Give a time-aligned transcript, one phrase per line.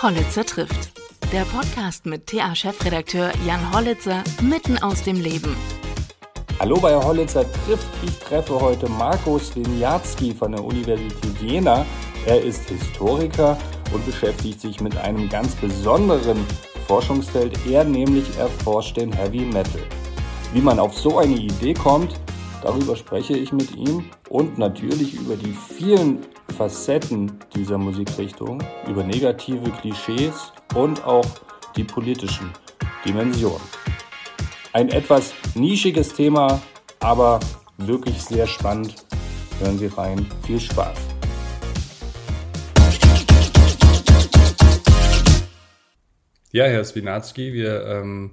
[0.00, 0.92] Hollitzer trifft.
[1.32, 5.56] Der Podcast mit TA-Chefredakteur Jan Hollitzer mitten aus dem Leben.
[6.60, 7.88] Hallo bei Hollitzer trifft.
[8.04, 11.84] Ich treffe heute Markus Winiarski von der Universität Jena.
[12.26, 13.58] Er ist Historiker
[13.92, 16.46] und beschäftigt sich mit einem ganz besonderen
[16.86, 17.58] Forschungsfeld.
[17.66, 19.82] Er nämlich erforscht den Heavy Metal.
[20.52, 22.20] Wie man auf so eine Idee kommt,
[22.62, 26.20] darüber spreche ich mit ihm und natürlich über die vielen
[26.56, 31.26] Facetten dieser Musikrichtung, über negative Klischees und auch
[31.76, 32.50] die politischen
[33.04, 33.62] Dimensionen.
[34.72, 36.60] Ein etwas nischiges Thema,
[37.00, 37.40] aber
[37.78, 38.94] wirklich sehr spannend.
[39.60, 40.26] Hören Sie rein.
[40.46, 40.98] Viel Spaß.
[46.50, 48.30] Ja, Herr Swinarski, wir ähm,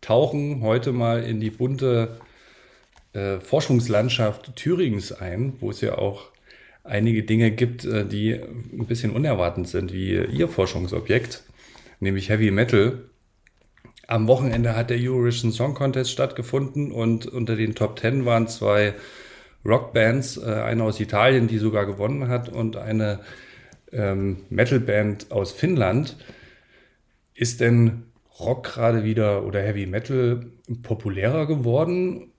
[0.00, 2.20] tauchen heute mal in die bunte
[3.18, 6.26] äh, Forschungslandschaft Thüringens ein, wo es ja auch
[6.84, 11.42] einige Dinge gibt, äh, die ein bisschen unerwartend sind, wie Ihr Forschungsobjekt,
[12.00, 13.04] nämlich Heavy Metal.
[14.06, 18.94] Am Wochenende hat der Eurovision Song Contest stattgefunden und unter den Top Ten waren zwei
[19.64, 23.20] Rockbands, äh, eine aus Italien, die sogar gewonnen hat, und eine
[23.92, 26.16] ähm, Metalband aus Finnland.
[27.34, 28.04] Ist denn
[28.40, 30.46] Rock gerade wieder oder Heavy Metal
[30.82, 32.32] populärer geworden?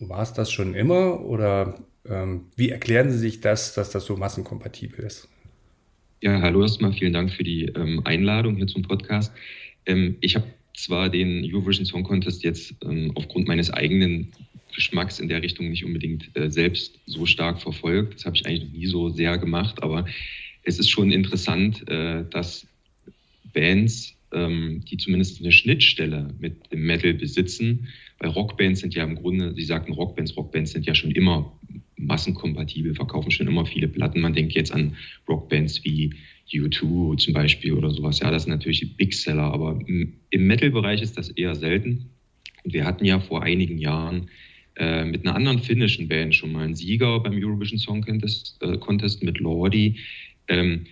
[0.00, 1.78] War es das schon immer oder
[2.08, 5.28] ähm, wie erklären Sie sich das, dass das so massenkompatibel ist?
[6.20, 9.32] Ja, hallo erstmal, vielen Dank für die ähm, Einladung hier zum Podcast.
[9.86, 14.32] Ähm, ich habe zwar den Eurovision Song Contest jetzt ähm, aufgrund meines eigenen
[14.74, 18.14] Geschmacks in der Richtung nicht unbedingt äh, selbst so stark verfolgt.
[18.14, 20.06] Das habe ich eigentlich nie so sehr gemacht, aber
[20.64, 22.66] es ist schon interessant, äh, dass
[23.52, 27.88] Bands ähm, die zumindest eine Schnittstelle mit dem Metal besitzen.
[28.18, 31.58] Weil Rockbands sind ja im Grunde, Sie sagten Rockbands, Rockbands sind ja schon immer
[31.96, 34.20] massenkompatibel, verkaufen schon immer viele Platten.
[34.20, 34.96] Man denkt jetzt an
[35.28, 36.14] Rockbands wie
[36.52, 38.20] U2 zum Beispiel oder sowas.
[38.20, 42.10] Ja, das sind natürlich Big Seller, aber im Metal-Bereich ist das eher selten.
[42.64, 44.28] Und wir hatten ja vor einigen Jahren
[44.76, 48.76] äh, mit einer anderen finnischen Band schon mal einen Sieger beim Eurovision Song Contest, äh,
[48.78, 49.98] Contest mit Lordi.
[50.48, 50.86] Ähm,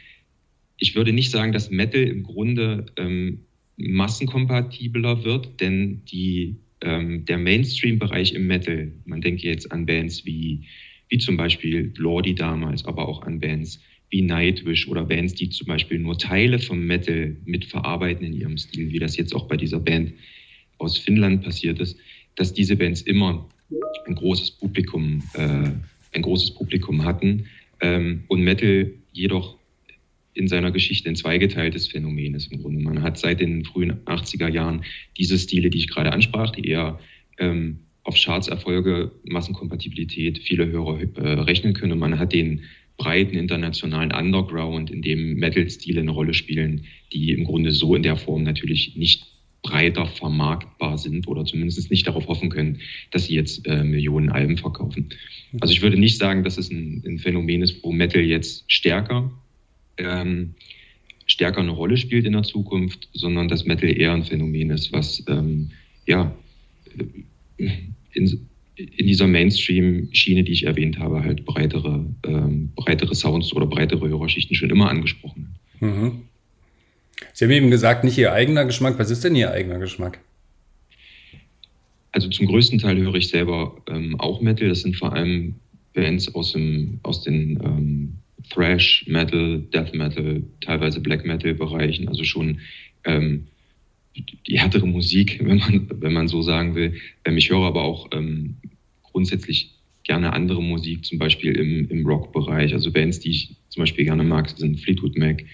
[0.76, 3.40] ich würde nicht sagen, dass Metal im Grunde ähm,
[3.76, 10.66] massenkompatibler wird, denn die, ähm, der Mainstream-Bereich im Metal, man denke jetzt an Bands wie,
[11.08, 15.66] wie zum Beispiel Lordi damals, aber auch an Bands wie Nightwish oder Bands, die zum
[15.66, 19.80] Beispiel nur Teile vom Metal mitverarbeiten in ihrem Stil, wie das jetzt auch bei dieser
[19.80, 20.12] Band
[20.78, 21.98] aus Finnland passiert ist,
[22.36, 23.48] dass diese Bands immer
[24.06, 25.70] ein großes Publikum, äh,
[26.12, 27.46] ein großes Publikum hatten.
[27.80, 29.56] Ähm, und Metal jedoch
[30.34, 32.80] in seiner Geschichte ein zweigeteiltes Phänomen ist im Grunde.
[32.80, 34.84] Man hat seit den frühen 80er Jahren
[35.18, 36.98] diese Stile, die ich gerade ansprach, die eher
[37.38, 41.92] ähm, auf Chartserfolge, Massenkompatibilität viele Hörer äh, rechnen können.
[41.92, 42.62] Und man hat den
[42.96, 48.16] breiten internationalen Underground, in dem Metal-Stile eine Rolle spielen, die im Grunde so in der
[48.16, 49.26] Form natürlich nicht
[49.62, 52.80] breiter vermarktbar sind oder zumindest nicht darauf hoffen können,
[53.12, 55.10] dass sie jetzt äh, Millionen Alben verkaufen.
[55.60, 59.30] Also ich würde nicht sagen, dass es ein, ein Phänomen ist, wo Metal jetzt stärker
[59.98, 60.54] ähm,
[61.26, 65.24] stärker eine Rolle spielt in der Zukunft, sondern dass Metal eher ein Phänomen ist, was
[65.28, 65.70] ähm,
[66.06, 66.34] ja
[67.58, 67.70] äh,
[68.12, 74.08] in, in dieser Mainstream-Schiene, die ich erwähnt habe, halt breitere, ähm, breitere Sounds oder breitere
[74.08, 75.82] Hörerschichten schon immer angesprochen hat.
[75.82, 76.22] Mhm.
[77.32, 78.98] Sie haben eben gesagt, nicht Ihr eigener Geschmack.
[78.98, 80.20] Was ist denn Ihr eigener Geschmack?
[82.10, 84.68] Also zum größten Teil höre ich selber ähm, auch Metal.
[84.68, 85.54] Das sind vor allem
[85.94, 88.12] Bands aus, dem, aus den ähm,
[88.50, 92.60] Thrash, Metal, Death Metal, teilweise Black Metal Bereichen, also schon
[93.04, 93.46] ähm,
[94.46, 96.94] die härtere Musik, wenn man, wenn man so sagen will.
[97.24, 98.56] Ähm, ich höre aber auch ähm,
[99.02, 102.72] grundsätzlich gerne andere Musik, zum Beispiel im, im Rock-Bereich.
[102.72, 105.44] Also Bands, die ich zum Beispiel gerne mag, sind Fleetwood Mac,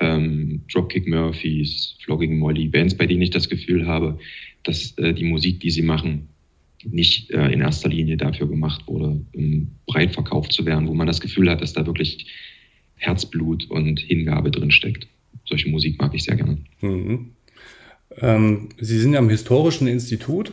[0.00, 4.18] ähm, Dropkick Murphys, Flogging Molly, Bands, bei denen ich das Gefühl habe,
[4.62, 6.28] dass äh, die Musik, die sie machen,
[6.90, 11.06] nicht äh, in erster Linie dafür gemacht wurde, um breit verkauft zu werden, wo man
[11.06, 12.26] das Gefühl hat, dass da wirklich
[12.96, 15.06] Herzblut und Hingabe drin steckt.
[15.44, 16.58] Solche Musik mag ich sehr gerne.
[16.80, 17.30] Mhm.
[18.18, 20.52] Ähm, Sie sind ja am Historischen Institut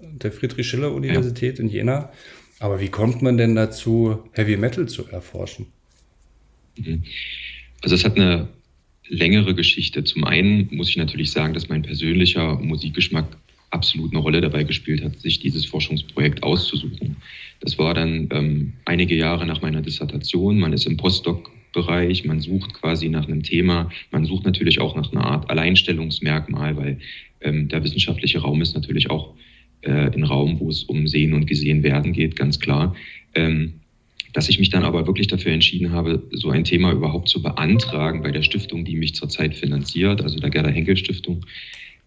[0.00, 1.64] der Friedrich-Schiller-Universität ja.
[1.64, 2.12] in Jena.
[2.60, 5.66] Aber wie kommt man denn dazu, Heavy Metal zu erforschen?
[6.78, 7.02] Mhm.
[7.82, 8.48] Also es hat eine
[9.08, 10.04] längere Geschichte.
[10.04, 13.36] Zum einen muss ich natürlich sagen, dass mein persönlicher Musikgeschmack
[13.74, 17.16] absolut eine Rolle dabei gespielt hat, sich dieses Forschungsprojekt auszusuchen.
[17.60, 20.58] Das war dann ähm, einige Jahre nach meiner Dissertation.
[20.58, 25.12] Man ist im Postdoc-Bereich, man sucht quasi nach einem Thema, man sucht natürlich auch nach
[25.12, 26.98] einer Art Alleinstellungsmerkmal, weil
[27.40, 29.34] ähm, der wissenschaftliche Raum ist natürlich auch
[29.82, 32.94] äh, ein Raum, wo es um Sehen und Gesehen werden geht, ganz klar.
[33.34, 33.74] Ähm,
[34.32, 38.20] dass ich mich dann aber wirklich dafür entschieden habe, so ein Thema überhaupt zu beantragen
[38.20, 41.46] bei der Stiftung, die mich zurzeit finanziert, also der Gerda Henkel Stiftung,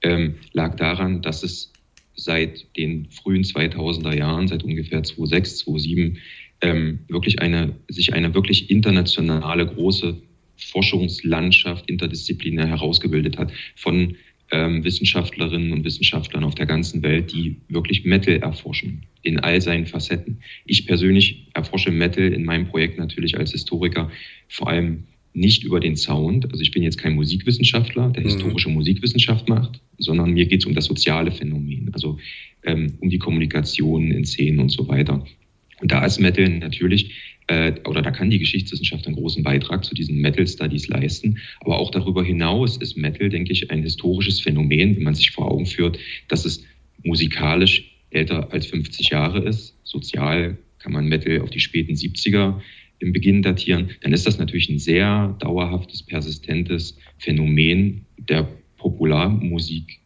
[0.07, 1.74] ähm, lag daran, dass es
[2.15, 6.18] seit den frühen 2000er Jahren, seit ungefähr 2006, 2007,
[6.62, 10.15] ähm, wirklich eine, sich eine wirklich internationale große
[10.56, 14.15] Forschungslandschaft interdisziplinär herausgebildet hat von
[14.50, 19.86] ähm, Wissenschaftlerinnen und Wissenschaftlern auf der ganzen Welt, die wirklich Metal erforschen in all seinen
[19.86, 20.39] Facetten.
[20.65, 24.09] Ich persönlich erforsche Metal in meinem Projekt natürlich als Historiker
[24.48, 25.04] vor allem
[25.38, 26.51] nicht über den Sound.
[26.51, 28.28] Also ich bin jetzt kein Musikwissenschaftler, der mhm.
[28.28, 32.18] historische Musikwissenschaft macht, sondern mir geht es um das soziale Phänomen, also
[32.63, 35.24] ähm, um die Kommunikation in Szenen und so weiter.
[35.80, 37.13] Und da ist Metal natürlich,
[37.45, 41.38] äh, oder da kann die Geschichtswissenschaft einen großen Beitrag zu diesen Metal-Studies leisten.
[41.60, 45.51] Aber auch darüber hinaus ist Metal, denke ich, ein historisches Phänomen, wenn man sich vor
[45.51, 46.00] Augen führt,
[46.30, 46.63] dass es
[47.04, 49.78] musikalisch älter als 50 Jahre ist.
[49.83, 52.60] Sozial kann man Metal auf die späten 70er
[53.00, 53.92] im Beginn datieren.
[54.02, 58.48] Dann ist das natürlich ein sehr dauerhaftes, persistentes Phänomen der
[58.78, 60.00] Popularmusik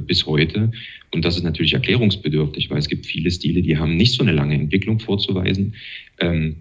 [0.00, 0.70] bis heute.
[1.12, 4.32] Und das ist natürlich erklärungsbedürftig, weil es gibt viele Stile, die haben nicht so eine
[4.32, 5.74] lange Entwicklung vorzuweisen.
[6.20, 6.56] Ähm,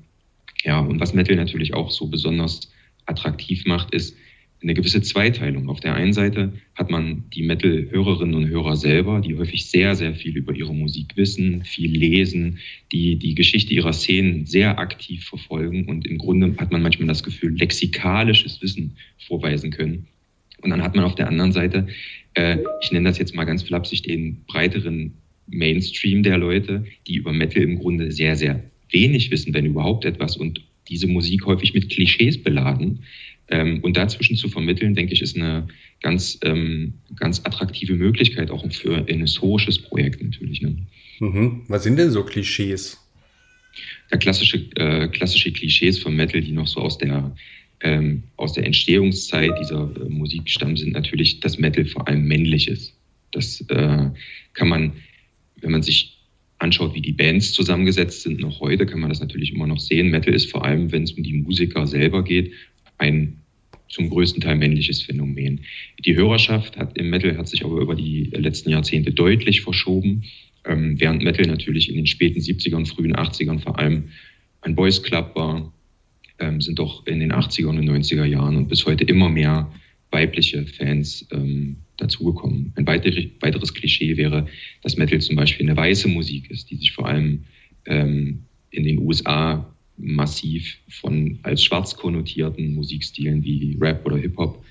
[0.63, 2.71] ja, und was Metal natürlich auch so besonders
[3.05, 4.15] attraktiv macht, ist
[4.61, 5.69] eine gewisse Zweiteilung.
[5.69, 10.15] Auf der einen Seite hat man die Metal-Hörerinnen und Hörer selber, die häufig sehr, sehr
[10.15, 12.57] viel über ihre Musik wissen, viel lesen,
[12.91, 17.23] die die Geschichte ihrer Szenen sehr aktiv verfolgen und im Grunde hat man manchmal das
[17.23, 20.07] Gefühl, lexikalisches Wissen vorweisen können.
[20.61, 21.87] Und dann hat man auf der anderen Seite
[22.37, 25.13] äh, ich nenne das jetzt mal ganz flapsig, den breiteren
[25.47, 30.37] Mainstream der Leute, die über Metal im Grunde sehr, sehr wenig wissen, wenn überhaupt etwas
[30.37, 32.99] und diese Musik häufig mit Klischees beladen.
[33.49, 35.67] Ähm, und dazwischen zu vermitteln, denke ich, ist eine
[36.01, 40.61] ganz, ähm, ganz attraktive Möglichkeit, auch für ein historisches Projekt natürlich.
[40.61, 40.75] Ne?
[41.19, 41.61] Mhm.
[41.67, 42.97] Was sind denn so Klischees?
[44.11, 47.35] Ja, klassische, äh, klassische Klischees von Metal, die noch so aus der
[47.81, 52.93] ähm, aus der Entstehungszeit dieser äh, Musik stammen, sind natürlich das Metal vor allem männliches.
[53.31, 54.09] Das äh,
[54.53, 54.93] kann man,
[55.61, 56.17] wenn man sich
[56.59, 60.09] anschaut, wie die Bands zusammengesetzt sind, noch heute kann man das natürlich immer noch sehen.
[60.09, 62.51] Metal ist vor allem, wenn es um die Musiker selber geht,
[62.97, 63.41] ein
[63.89, 65.61] zum größten Teil männliches Phänomen.
[66.03, 70.23] Die Hörerschaft hat im Metal hat sich aber über die letzten Jahrzehnte deutlich verschoben,
[70.65, 74.09] ähm, während Metal natürlich in den späten 70ern, frühen 80ern vor allem
[74.61, 75.73] ein Boys Club war,
[76.39, 79.71] ähm, sind doch in den 80er und 90er Jahren und bis heute immer mehr
[80.11, 82.73] weibliche Fans ähm, dazugekommen.
[82.75, 84.47] Ein weiter, weiteres Klischee wäre,
[84.81, 87.43] dass Metal zum Beispiel eine weiße Musik ist, die sich vor allem
[87.85, 94.63] ähm, in den USA massiv von als schwarz konnotierten Musikstilen wie Rap oder Hip-Hop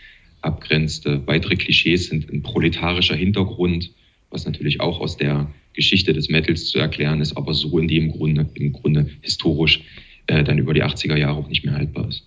[0.42, 1.22] abgrenzte.
[1.26, 3.90] Weitere Klischees sind ein proletarischer Hintergrund,
[4.30, 8.10] was natürlich auch aus der Geschichte des Metals zu erklären ist, aber so in dem
[8.10, 9.82] Grunde, im Grunde historisch
[10.26, 12.26] äh, dann über die 80er Jahre auch nicht mehr haltbar ist.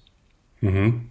[0.61, 1.01] Mhm.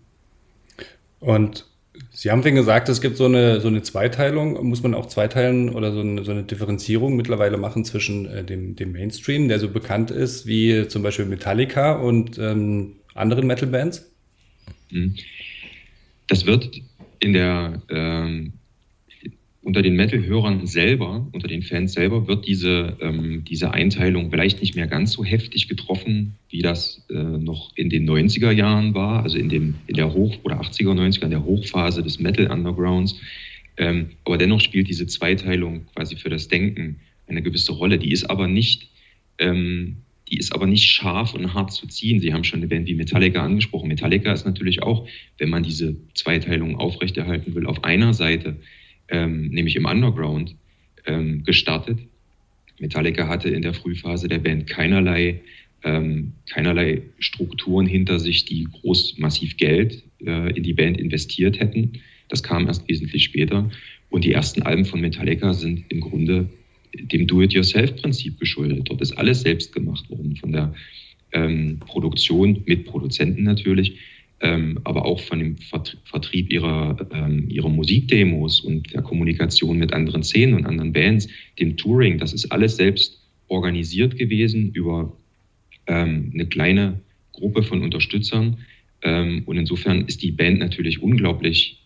[1.21, 1.68] Und
[2.11, 4.67] Sie haben gesagt, es gibt so eine, so eine Zweiteilung.
[4.67, 8.77] Muss man auch zweiteilen oder so eine, so eine Differenzierung mittlerweile machen zwischen äh, dem,
[8.77, 14.11] dem Mainstream, der so bekannt ist wie zum Beispiel Metallica und ähm, anderen Metal-Bands?
[14.91, 15.17] Mhm.
[16.29, 16.71] Das wird
[17.21, 18.53] in der ähm,
[19.69, 24.75] unter den Metal-Hörern selber, unter den Fans selber, wird diese, ähm, diese Einteilung vielleicht nicht
[24.75, 29.37] mehr ganz so heftig getroffen, wie das äh, noch in den 90er Jahren war, also
[29.37, 33.21] in, dem, in der Hoch- oder 80er, 90er, in der Hochphase des Metal-Undergrounds.
[33.77, 37.99] Ähm, aber dennoch spielt diese Zweiteilung quasi für das Denken eine gewisse Rolle.
[37.99, 38.89] Die ist aber nicht,
[39.37, 39.99] ähm,
[40.31, 42.21] die ist aber nicht scharf und hart zu ziehen.
[42.21, 43.89] Sie haben schon eine Band wie Metallica angesprochen.
[43.89, 48.57] Metallica ist natürlich auch, wenn man diese Zweiteilung aufrechterhalten will, auf einer Seite
[49.09, 50.55] ähm, nämlich im Underground,
[51.07, 51.99] ähm, gestartet.
[52.79, 55.41] Metallica hatte in der Frühphase der Band keinerlei,
[55.85, 62.01] ähm, keinerlei Strukturen hinter sich, die groß massiv Geld äh, in die Band investiert hätten.
[62.29, 63.71] Das kam erst wesentlich später.
[64.11, 66.49] Und die ersten Alben von Metallica sind im Grunde
[66.95, 68.83] dem Do-it-yourself-Prinzip geschuldet.
[68.85, 70.75] Dort ist alles selbst gemacht worden, von der
[71.33, 73.99] ähm, Produktion mit Produzenten natürlich,
[74.41, 80.23] ähm, aber auch von dem Vertrieb ihrer, ähm, ihrer Musikdemos und der Kommunikation mit anderen
[80.23, 81.29] Szenen und anderen Bands,
[81.59, 85.17] dem Touring, das ist alles selbst organisiert gewesen über
[85.87, 87.01] ähm, eine kleine
[87.33, 88.59] Gruppe von Unterstützern.
[89.03, 91.83] Ähm, und insofern ist die Band natürlich unglaublich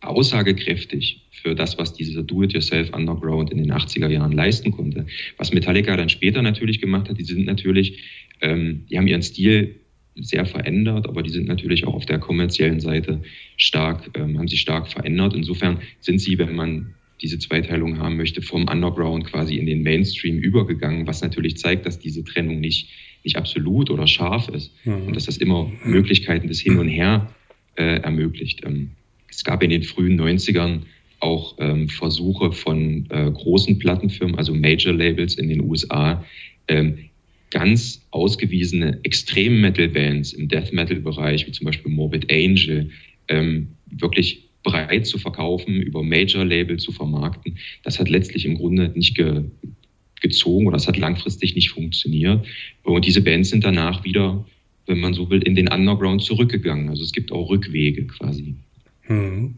[0.00, 5.06] aussagekräftig für das, was dieser Do-it-yourself-Underground in den 80er Jahren leisten konnte.
[5.36, 8.02] Was Metallica dann später natürlich gemacht hat, die sind natürlich,
[8.40, 9.79] ähm, die haben ihren Stil
[10.16, 13.22] sehr verändert, aber die sind natürlich auch auf der kommerziellen Seite
[13.56, 15.34] stark, ähm, haben sich stark verändert.
[15.34, 20.38] Insofern sind sie, wenn man diese Zweiteilung haben möchte, vom Underground quasi in den Mainstream
[20.38, 22.88] übergegangen, was natürlich zeigt, dass diese Trennung nicht,
[23.24, 25.08] nicht absolut oder scharf ist mhm.
[25.08, 27.32] und dass das immer Möglichkeiten des Hin und Her
[27.76, 28.64] äh, ermöglicht.
[28.64, 28.92] Ähm,
[29.28, 30.80] es gab in den frühen 90ern
[31.20, 36.24] auch ähm, Versuche von äh, großen Plattenfirmen, also Major Labels in den USA,
[36.68, 37.09] ähm,
[37.50, 42.90] ganz ausgewiesene Extrem-Metal-Bands im Death-Metal-Bereich, wie zum Beispiel Morbid Angel,
[43.28, 47.58] ähm, wirklich breit zu verkaufen, über Major-Label zu vermarkten.
[47.82, 49.44] Das hat letztlich im Grunde nicht ge
[50.20, 52.46] gezogen oder es hat langfristig nicht funktioniert.
[52.82, 54.44] Und diese Bands sind danach wieder,
[54.86, 56.90] wenn man so will, in den Underground zurückgegangen.
[56.90, 58.54] Also es gibt auch Rückwege quasi.
[59.02, 59.54] Hm.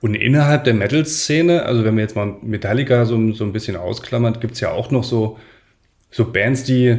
[0.00, 4.40] Und innerhalb der Metal-Szene, also wenn wir jetzt mal Metallica so, so ein bisschen ausklammern,
[4.40, 5.38] gibt es ja auch noch so,
[6.12, 6.98] so Bands, die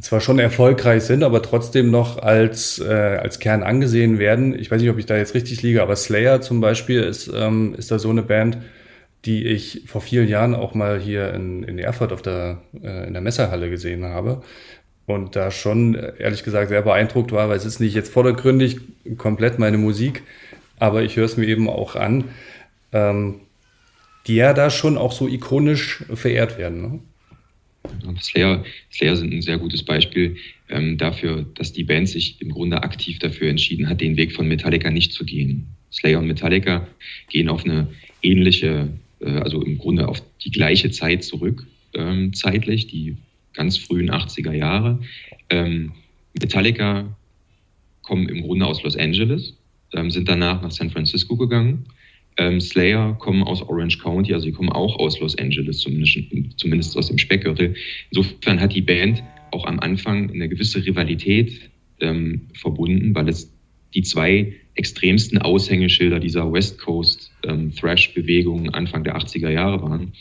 [0.00, 4.58] zwar schon erfolgreich sind, aber trotzdem noch als, äh, als Kern angesehen werden.
[4.58, 7.74] Ich weiß nicht, ob ich da jetzt richtig liege, aber Slayer zum Beispiel ist, ähm,
[7.78, 8.58] ist da so eine Band,
[9.24, 13.12] die ich vor vielen Jahren auch mal hier in, in Erfurt auf der, äh, in
[13.14, 14.42] der Messerhalle gesehen habe.
[15.06, 18.78] Und da schon, ehrlich gesagt, sehr beeindruckt war, weil es ist nicht jetzt vordergründig
[19.16, 20.22] komplett meine Musik,
[20.78, 22.24] aber ich höre es mir eben auch an,
[22.92, 23.40] ähm,
[24.26, 26.82] die ja da schon auch so ikonisch verehrt werden.
[26.82, 27.00] Ne?
[28.20, 30.36] Slayer, Slayer sind ein sehr gutes Beispiel
[30.68, 34.48] ähm, dafür, dass die Band sich im Grunde aktiv dafür entschieden hat, den Weg von
[34.48, 35.66] Metallica nicht zu gehen.
[35.92, 36.86] Slayer und Metallica
[37.28, 37.88] gehen auf eine
[38.22, 38.88] ähnliche,
[39.20, 43.16] äh, also im Grunde auf die gleiche Zeit zurück, ähm, zeitlich, die
[43.52, 45.00] ganz frühen 80er Jahre.
[45.50, 45.92] Ähm,
[46.40, 47.16] Metallica
[48.02, 49.54] kommen im Grunde aus Los Angeles,
[49.92, 51.86] ähm, sind danach nach San Francisco gegangen.
[52.36, 56.18] Ähm, Slayer kommen aus Orange County, also sie kommen auch aus Los Angeles, zumindest,
[56.56, 57.74] zumindest aus dem Speckgürtel.
[58.10, 59.22] Insofern hat die Band
[59.52, 63.52] auch am Anfang eine gewisse Rivalität ähm, verbunden, weil es
[63.94, 70.12] die zwei extremsten Aushängeschilder dieser West Coast ähm, Thrash-Bewegung Anfang der 80er Jahre waren.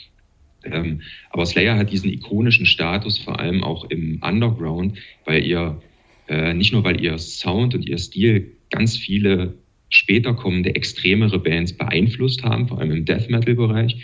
[0.63, 1.01] Ähm,
[1.32, 5.82] aber Slayer hat diesen ikonischen Status vor allem auch im Underground, weil ihr
[6.27, 9.55] äh, nicht nur weil ihr Sound und ihr Stil ganz viele
[9.93, 13.95] später kommende extremere Bands beeinflusst haben, vor allem im Death Metal-Bereich,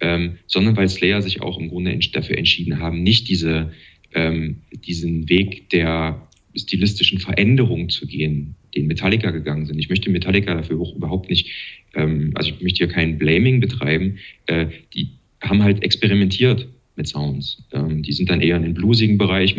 [0.00, 3.72] ähm, sondern weil Slayer sich auch im Grunde dafür entschieden haben, nicht diese,
[4.14, 9.78] ähm, diesen Weg der stilistischen Veränderung zu gehen, den Metallica gegangen sind.
[9.78, 11.50] Ich möchte Metallica dafür auch überhaupt nicht,
[11.94, 14.18] ähm, also ich möchte hier kein Blaming betreiben.
[14.46, 15.08] Äh, die
[15.40, 17.64] haben halt experimentiert mit Sounds.
[17.72, 19.56] Ähm, die sind dann eher in den bluesigen Bereich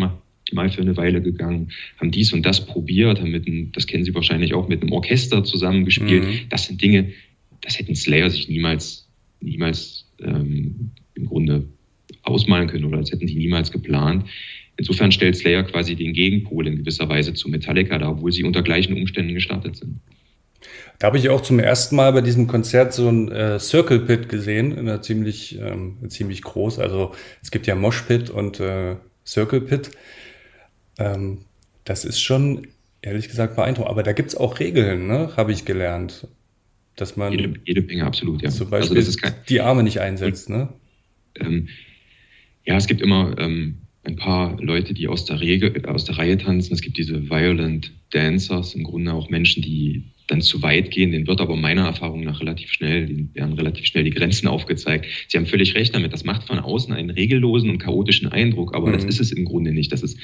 [0.51, 4.03] mal für eine Weile gegangen, haben dies und das probiert, haben mit einem, das kennen
[4.03, 6.25] Sie wahrscheinlich auch, mit einem Orchester zusammengespielt.
[6.25, 6.39] Mhm.
[6.49, 7.13] Das sind Dinge,
[7.61, 9.07] das hätten Slayer sich niemals,
[9.39, 11.65] niemals ähm, im Grunde
[12.23, 14.25] ausmalen können oder das hätten sie niemals geplant.
[14.77, 18.63] Insofern stellt Slayer quasi den Gegenpol in gewisser Weise zu Metallica dar, obwohl sie unter
[18.63, 19.99] gleichen Umständen gestartet sind.
[20.99, 24.29] Da habe ich auch zum ersten Mal bei diesem Konzert so ein äh, Circle Pit
[24.29, 26.79] gesehen, in einer ziemlich, ähm, ziemlich groß.
[26.79, 28.95] Also es gibt ja Mosh Pit und äh,
[29.25, 29.91] Circle Pit.
[30.97, 31.39] Ähm,
[31.83, 32.67] das ist schon,
[33.01, 33.91] ehrlich gesagt, beeindruckend.
[33.91, 35.33] Aber da gibt es auch Regeln, ne?
[35.35, 36.27] habe ich gelernt.
[36.95, 38.51] Dass man jede, jede Menge, absolut, ja.
[38.51, 40.69] Zum Beispiel also kein, die Arme nicht einsetzt, ne?
[41.39, 41.67] Ähm,
[42.65, 46.37] ja, es gibt immer ähm, ein paar Leute, die aus der, Regel, aus der Reihe
[46.37, 46.73] tanzen.
[46.73, 51.11] Es gibt diese Violent Dancers, im Grunde auch Menschen, die dann zu weit gehen.
[51.11, 55.05] Den wird aber meiner Erfahrung nach relativ schnell, denen werden relativ schnell die Grenzen aufgezeigt.
[55.27, 56.13] Sie haben völlig recht damit.
[56.13, 58.93] Das macht von außen einen regellosen und chaotischen Eindruck, aber mhm.
[58.93, 59.91] das ist es im Grunde nicht.
[59.91, 60.17] Das ist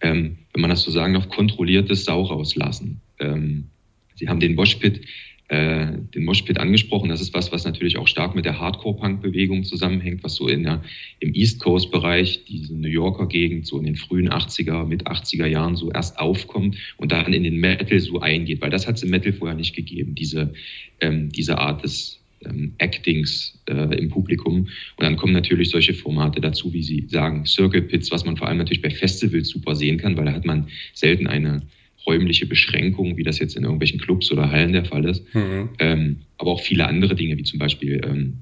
[0.00, 3.00] ähm, wenn man das so sagen darf, kontrolliertes Sau rauslassen.
[3.18, 3.68] Ähm,
[4.14, 5.02] Sie haben den Moshpit,
[5.48, 7.08] äh, den Moshpit angesprochen.
[7.08, 10.82] Das ist was, was natürlich auch stark mit der Hardcore-Punk-Bewegung zusammenhängt, was so in der,
[11.20, 15.76] im East Coast-Bereich, diese New Yorker Gegend, so in den frühen 80er, mit 80er Jahren
[15.76, 19.10] so erst aufkommt und dann in den Metal so eingeht, weil das hat es im
[19.10, 20.52] Metal vorher nicht gegeben, diese,
[21.00, 24.56] ähm, diese Art des, ähm, Actings äh, im Publikum.
[24.56, 28.48] Und dann kommen natürlich solche Formate dazu, wie Sie sagen, Circle Pits, was man vor
[28.48, 31.62] allem natürlich bei Festivals super sehen kann, weil da hat man selten eine
[32.06, 35.24] räumliche Beschränkung, wie das jetzt in irgendwelchen Clubs oder Hallen der Fall ist.
[35.34, 35.70] Mhm.
[35.78, 38.38] Ähm, aber auch viele andere Dinge, wie zum Beispiel ähm,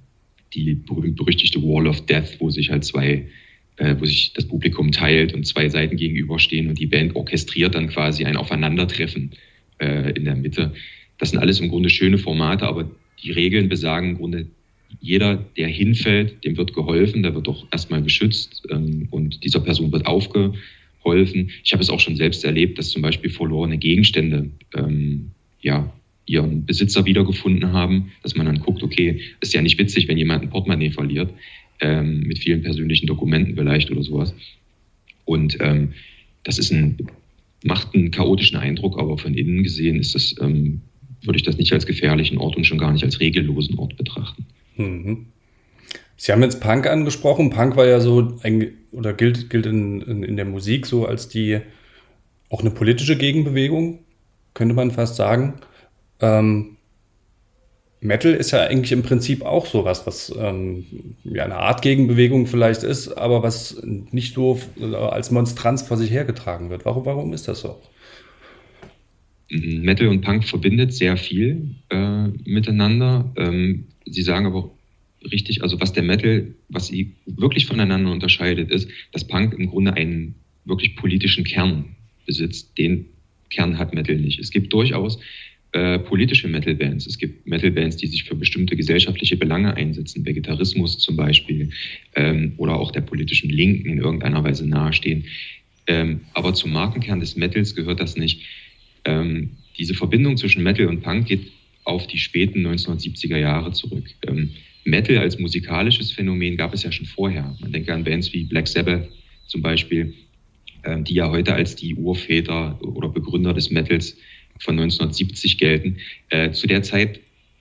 [0.53, 3.27] die berüchtigte Wall of Death, wo sich halt zwei
[3.77, 7.89] äh, wo sich das Publikum teilt und zwei Seiten gegenüberstehen und die Band orchestriert dann
[7.89, 9.33] quasi ein Aufeinandertreffen
[9.79, 10.73] äh, in der Mitte.
[11.19, 12.89] Das sind alles im Grunde schöne Formate, aber
[13.23, 14.47] die Regeln besagen im Grunde,
[15.01, 19.91] jeder, der hinfällt, dem wird geholfen, der wird doch erstmal geschützt ähm, und dieser Person
[19.91, 20.61] wird aufgeholfen.
[21.63, 25.31] Ich habe es auch schon selbst erlebt, dass zum Beispiel verlorene Gegenstände ähm,
[25.61, 25.93] ja,
[26.27, 30.43] ihren Besitzer wiedergefunden haben, dass man dann guckt, okay, ist ja nicht witzig, wenn jemand
[30.43, 31.33] ein Portemonnaie verliert,
[31.81, 34.35] ähm, mit vielen persönlichen Dokumenten vielleicht oder sowas.
[35.25, 35.93] Und ähm,
[36.45, 36.97] das ist ein,
[37.65, 40.81] macht einen chaotischen Eindruck, aber von innen gesehen ist das ähm,
[41.23, 44.47] würde ich das nicht als gefährlichen Ort und schon gar nicht als regellosen Ort betrachten.
[44.77, 45.27] Mhm.
[46.25, 47.51] Sie haben jetzt Punk angesprochen.
[47.51, 51.29] Punk war ja so ein, oder gilt, gilt in, in, in der Musik so als
[51.29, 51.61] die
[52.49, 53.99] auch eine politische Gegenbewegung,
[54.55, 55.57] könnte man fast sagen.
[56.21, 56.79] Ähm,
[58.01, 60.87] Metal ist ja eigentlich im Prinzip auch sowas, was ähm,
[61.25, 66.71] ja eine Art Gegenbewegung vielleicht ist, aber was nicht so als Monstranz vor sich hergetragen
[66.71, 66.87] wird.
[66.87, 67.83] Warum, warum ist das so?
[69.51, 73.31] Metal und Punk verbindet sehr viel äh, miteinander.
[73.37, 74.71] Ähm, sie sagen aber
[75.31, 79.95] richtig, also was der Metal, was sie wirklich voneinander unterscheidet, ist, dass Punk im Grunde
[79.95, 82.77] einen wirklich politischen Kern besitzt.
[82.79, 83.07] Den
[83.51, 84.39] Kern hat Metal nicht.
[84.39, 85.19] Es gibt durchaus
[85.73, 87.07] äh, politische Metal-Bands.
[87.07, 91.71] Es gibt Metal-Bands, die sich für bestimmte gesellschaftliche Belange einsetzen, Vegetarismus zum Beispiel,
[92.15, 95.25] ähm, oder auch der politischen Linken in irgendeiner Weise nahestehen.
[95.87, 98.43] Ähm, aber zum Markenkern des Metals gehört das nicht.
[99.05, 101.51] Ähm, diese Verbindung zwischen Metal und Punk geht
[101.85, 104.05] auf die späten 1970er Jahre zurück.
[104.27, 104.51] Ähm,
[104.85, 107.57] Metal als musikalisches Phänomen gab es ja schon vorher.
[107.61, 109.09] Man denke an Bands wie Black Sabbath
[109.47, 110.15] zum Beispiel,
[110.85, 114.17] ähm, die ja heute als die Urväter oder Begründer des Metals
[114.59, 115.97] von 1970 gelten.
[116.29, 117.21] Äh, zu der Zeit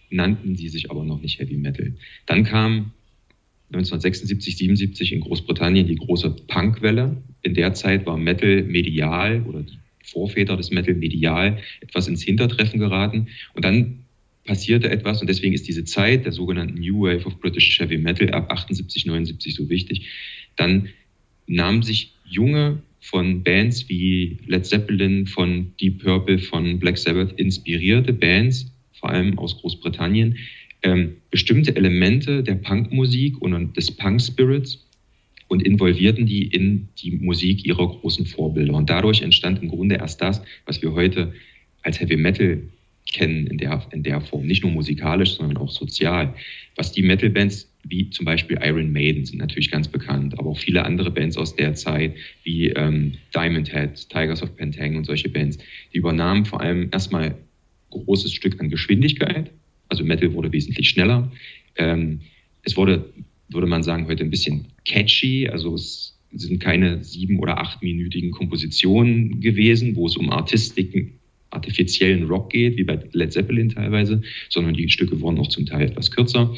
[0.10, 1.94] nannten sie sich aber noch nicht Heavy Metal.
[2.25, 2.92] Dann kam
[3.74, 7.18] 1976, 77 in Großbritannien die große Punkwelle.
[7.42, 12.80] In der Zeit war Metal medial oder die Vorväter des Metal medial etwas ins Hintertreffen
[12.80, 13.27] geraten.
[13.53, 14.02] Und dann
[14.45, 18.29] passierte etwas und deswegen ist diese Zeit der sogenannten New Wave of British Heavy Metal
[18.31, 20.07] ab 78, 79 so wichtig.
[20.55, 20.89] Dann
[21.47, 28.13] nahmen sich junge von Bands wie Led Zeppelin, von Deep Purple, von Black Sabbath inspirierte
[28.13, 30.38] Bands, vor allem aus Großbritannien,
[30.83, 34.85] ähm, bestimmte Elemente der Punkmusik und des Punk-Spirits
[35.47, 38.73] und involvierten die in die Musik ihrer großen Vorbilder.
[38.73, 41.33] Und dadurch entstand im Grunde erst das, was wir heute
[41.81, 42.62] als Heavy Metal
[43.12, 44.45] kennen in der, in der Form.
[44.45, 46.33] Nicht nur musikalisch, sondern auch sozial.
[46.75, 50.86] Was die Metal-Bands wie zum Beispiel Iron Maiden sind natürlich ganz bekannt, aber auch viele
[50.86, 55.57] andere Bands aus der Zeit, wie ähm, Diamond Head, Tigers of Pentang und solche Bands,
[55.93, 57.36] die übernahmen vor allem erstmal ein
[57.89, 59.51] großes Stück an Geschwindigkeit.
[59.89, 61.32] Also Metal wurde wesentlich schneller.
[61.75, 62.21] Ähm,
[62.63, 63.06] es wurde,
[63.49, 65.49] würde man sagen, heute ein bisschen catchy.
[65.49, 71.19] Also es sind keine sieben- oder achtminütigen Kompositionen gewesen, wo es um Artistiken,
[71.54, 75.88] artifiziellen Rock geht, wie bei Led Zeppelin teilweise, sondern die Stücke wurden auch zum Teil
[75.88, 76.54] etwas kürzer.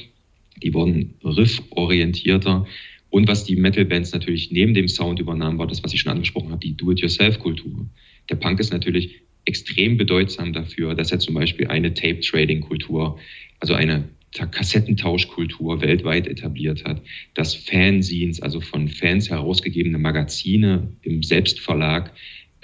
[0.61, 2.65] Die wurden rifforientierter.
[3.09, 6.51] Und was die Metal-Bands natürlich neben dem Sound übernahmen, war das, was ich schon angesprochen
[6.51, 7.87] habe, die Do-it-yourself-Kultur.
[8.29, 13.19] Der Punk ist natürlich extrem bedeutsam dafür, dass er zum Beispiel eine Tape-Trading-Kultur,
[13.59, 17.01] also eine Kassettentauschkultur weltweit etabliert hat,
[17.35, 22.11] dass Fanzines, also von Fans herausgegebene Magazine im Selbstverlag,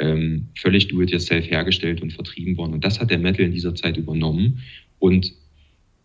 [0.01, 2.73] ähm, völlig do-it-yourself hergestellt und vertrieben worden.
[2.73, 4.59] Und das hat der Metal in dieser Zeit übernommen
[4.99, 5.33] und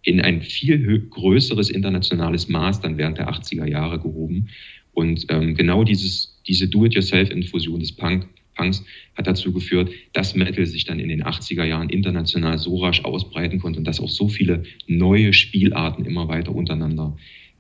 [0.03, 4.49] in ein viel größeres internationales Maß dann während der 80er Jahre gehoben.
[4.93, 8.85] Und ähm, genau dieses, diese Do-it-yourself-Infusion des Punk, Punks
[9.17, 13.59] hat dazu geführt, dass Metal sich dann in den 80er Jahren international so rasch ausbreiten
[13.59, 17.17] konnte und dass auch so viele neue Spielarten immer weiter untereinander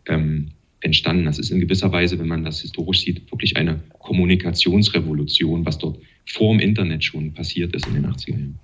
[0.06, 0.52] ähm,
[0.86, 1.26] entstanden.
[1.26, 5.98] Das ist in gewisser Weise, wenn man das historisch sieht, wirklich eine Kommunikationsrevolution, was dort
[6.24, 8.58] vor dem Internet schon passiert ist in den 80er Jahren.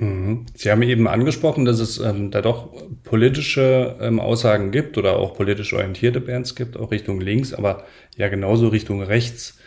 [0.00, 0.46] Mhm.
[0.54, 2.70] Sie haben eben angesprochen, dass es ähm, da doch
[3.04, 7.84] politische ähm, Aussagen gibt oder auch politisch orientierte Bands gibt, auch Richtung links, aber
[8.16, 9.58] ja genauso Richtung rechts.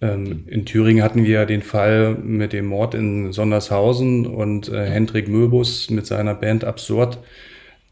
[0.00, 5.28] Ähm, in Thüringen hatten wir den Fall mit dem Mord in Sondershausen und äh, Hendrik
[5.28, 7.18] Möbus mit seiner Band Absurd,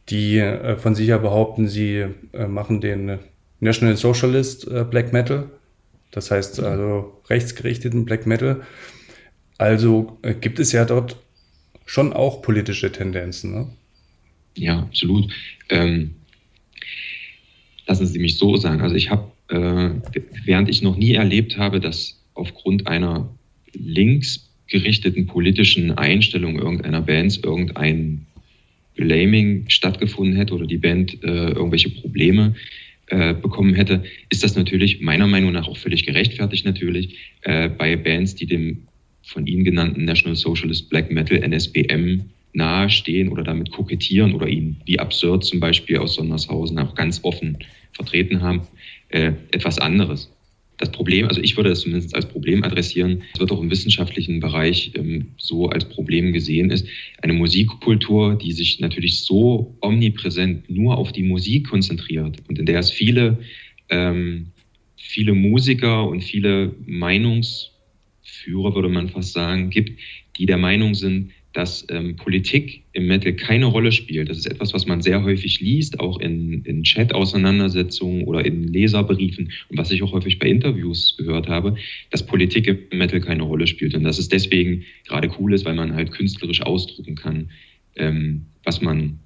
[0.08, 3.18] die äh, von sich ja behaupten, sie äh, machen den
[3.60, 5.50] National Socialist äh, Black Metal.
[6.10, 8.62] Das heißt also rechtsgerichteten Black Metal.
[9.58, 11.16] Also äh, gibt es ja dort
[11.84, 13.52] schon auch politische Tendenzen.
[13.52, 13.66] Ne?
[14.56, 15.32] Ja, absolut.
[15.68, 16.14] Ähm,
[17.86, 18.80] lassen Sie mich so sagen.
[18.80, 23.28] Also ich habe, äh, während ich noch nie erlebt habe, dass aufgrund einer
[23.72, 28.26] linksgerichteten politischen Einstellung irgendeiner Bands irgendein
[28.96, 32.54] Blaming stattgefunden hätte oder die Band äh, irgendwelche Probleme
[33.08, 37.96] äh, bekommen hätte, ist das natürlich meiner Meinung nach auch völlig gerechtfertigt natürlich äh, bei
[37.96, 38.86] Bands, die dem
[39.22, 44.98] von Ihnen genannten National Socialist Black Metal, NSBM, nahestehen oder damit kokettieren oder ihn wie
[44.98, 47.58] absurd zum Beispiel aus Sondershausen auch ganz offen
[47.92, 48.62] vertreten haben,
[49.10, 50.30] äh, etwas anderes.
[50.78, 54.40] Das Problem, also ich würde das zumindest als Problem adressieren, es wird auch im wissenschaftlichen
[54.40, 56.86] Bereich ähm, so als Problem gesehen ist,
[57.22, 62.80] eine Musikkultur, die sich natürlich so omnipräsent nur auf die Musik konzentriert und in der
[62.80, 63.38] es viele,
[63.88, 64.48] ähm,
[64.96, 67.70] viele Musiker und viele Meinungs-
[68.26, 69.98] Führer, würde man fast sagen, gibt,
[70.36, 74.28] die der Meinung sind, dass ähm, Politik im Metal keine Rolle spielt.
[74.28, 79.50] Das ist etwas, was man sehr häufig liest, auch in, in Chat-Auseinandersetzungen oder in Leserbriefen
[79.70, 81.76] und was ich auch häufig bei Interviews gehört habe,
[82.10, 85.74] dass Politik im Metal keine Rolle spielt und dass es deswegen gerade cool ist, weil
[85.74, 87.48] man halt künstlerisch ausdrücken kann,
[87.96, 89.18] ähm, was man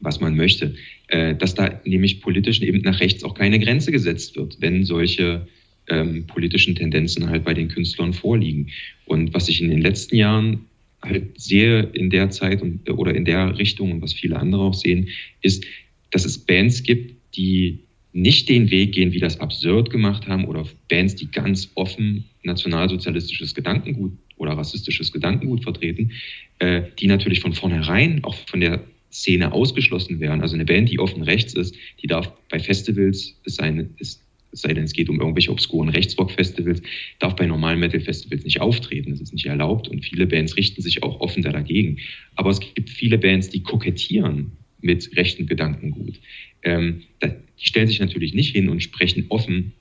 [0.00, 0.74] was man möchte,
[1.08, 5.46] äh, dass da nämlich politisch eben nach rechts auch keine Grenze gesetzt wird, wenn solche
[5.88, 8.70] ähm, politischen Tendenzen halt bei den Künstlern vorliegen.
[9.04, 10.66] Und was ich in den letzten Jahren
[11.04, 14.74] halt sehe in der Zeit und, oder in der Richtung und was viele andere auch
[14.74, 15.08] sehen,
[15.42, 15.64] ist,
[16.10, 17.80] dass es Bands gibt, die
[18.12, 23.54] nicht den Weg gehen, wie das absurd gemacht haben, oder Bands, die ganz offen nationalsozialistisches
[23.54, 26.12] Gedankengut oder rassistisches Gedankengut vertreten,
[26.60, 30.40] äh, die natürlich von vornherein auch von der Szene ausgeschlossen werden.
[30.42, 34.23] Also eine Band, die offen rechts ist, die darf bei Festivals, es sei, es
[34.54, 36.80] es sei denn, es geht um irgendwelche obskuren Rechtsrock-Festivals,
[37.18, 39.10] darf bei normalen Metal-Festivals nicht auftreten.
[39.10, 41.98] Das ist nicht erlaubt und viele Bands richten sich auch offen da dagegen.
[42.36, 46.20] Aber es gibt viele Bands, die kokettieren mit rechten Gedankengut.
[46.62, 49.72] Ähm, die stellen sich natürlich nicht hin und sprechen offen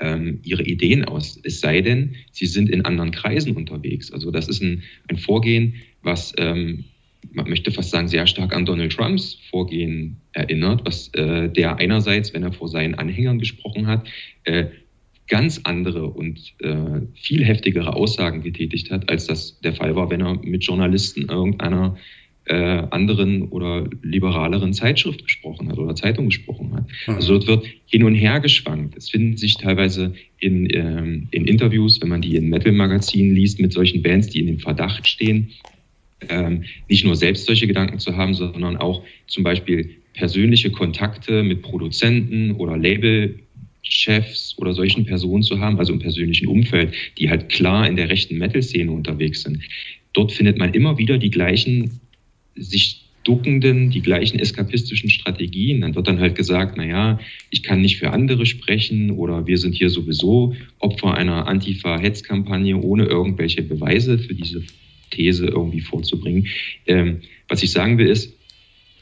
[0.00, 1.38] ähm, ihre Ideen aus.
[1.44, 4.10] Es sei denn, sie sind in anderen Kreisen unterwegs.
[4.10, 6.84] Also das ist ein, ein Vorgehen, was ähm,
[7.32, 12.32] man möchte fast sagen, sehr stark an Donald Trumps Vorgehen erinnert, was äh, der einerseits,
[12.34, 14.08] wenn er vor seinen Anhängern gesprochen hat,
[14.44, 14.66] äh,
[15.28, 20.22] ganz andere und äh, viel heftigere Aussagen getätigt hat, als das der Fall war, wenn
[20.22, 21.96] er mit Journalisten irgendeiner
[22.46, 22.54] äh,
[22.90, 26.86] anderen oder liberaleren Zeitschrift gesprochen hat oder Zeitung gesprochen hat.
[27.06, 27.14] Mhm.
[27.14, 28.96] Also dort wird hin und her geschwankt.
[28.96, 33.74] Es finden sich teilweise in, ähm, in Interviews, wenn man die in Metal-Magazinen liest, mit
[33.74, 35.50] solchen Bands, die in dem Verdacht stehen,
[36.28, 41.62] ähm, nicht nur selbst solche Gedanken zu haben, sondern auch zum Beispiel persönliche Kontakte mit
[41.62, 47.86] Produzenten oder Labelchefs oder solchen Personen zu haben, also im persönlichen Umfeld, die halt klar
[47.86, 49.62] in der rechten Metal-Szene unterwegs sind.
[50.12, 52.00] Dort findet man immer wieder die gleichen
[52.56, 55.82] sich duckenden, die gleichen eskapistischen Strategien.
[55.82, 59.74] Dann wird dann halt gesagt, naja, ich kann nicht für andere sprechen oder wir sind
[59.74, 64.62] hier sowieso Opfer einer Antifa-Hetzkampagne ohne irgendwelche Beweise für diese
[65.10, 66.46] These irgendwie vorzubringen.
[66.86, 68.32] Ähm, was ich sagen will, ist,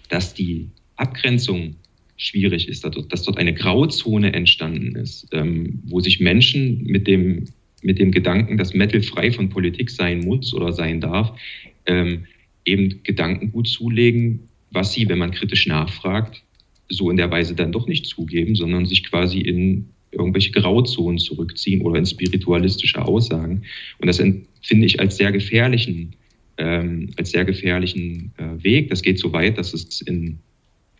[0.08, 1.76] dass die Abgrenzung
[2.16, 7.44] schwierig ist, dass dort, eine Grauzone entstanden ist, ähm, wo sich Menschen mit dem,
[7.82, 11.38] mit dem Gedanken, dass Metal frei von Politik sein muss oder sein darf,
[11.84, 12.24] ähm,
[12.64, 14.40] eben Gedankengut zulegen,
[14.70, 16.42] was sie, wenn man kritisch nachfragt,
[16.88, 21.82] so in der Weise dann doch nicht zugeben, sondern sich quasi in irgendwelche Grauzonen zurückziehen
[21.82, 23.62] oder in spiritualistische Aussagen.
[23.98, 26.14] Und das empfinde ich als sehr gefährlichen,
[26.58, 28.90] ähm, als sehr gefährlichen äh, Weg.
[28.90, 30.38] Das geht so weit, dass es in,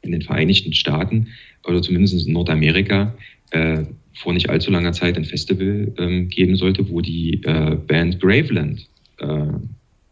[0.03, 1.29] in den Vereinigten Staaten
[1.65, 3.17] oder zumindest in Nordamerika
[3.51, 8.21] äh, vor nicht allzu langer Zeit ein Festival ähm, geben sollte, wo die äh, Band
[8.21, 8.87] Graveland
[9.19, 9.47] äh,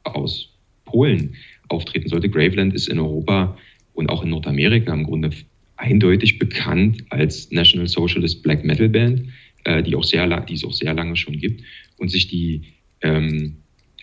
[0.05, 0.51] aus
[0.85, 1.35] Polen
[1.69, 2.29] auftreten sollte.
[2.29, 3.57] Graveland ist in Europa
[3.95, 5.31] und auch in Nordamerika im Grunde
[5.77, 9.29] eindeutig bekannt als National Socialist Black Metal Band,
[9.65, 11.63] äh, die, auch sehr, die es auch sehr lange schon gibt
[11.97, 12.63] und sich die,
[13.03, 13.57] ähm,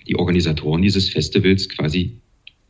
[0.07, 2.11] die Organisatoren dieses Festivals quasi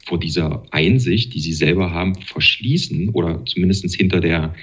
[0.06, 4.56] vor dieser Einsicht, die sie selber haben, verschließen oder zumindest hinter, der,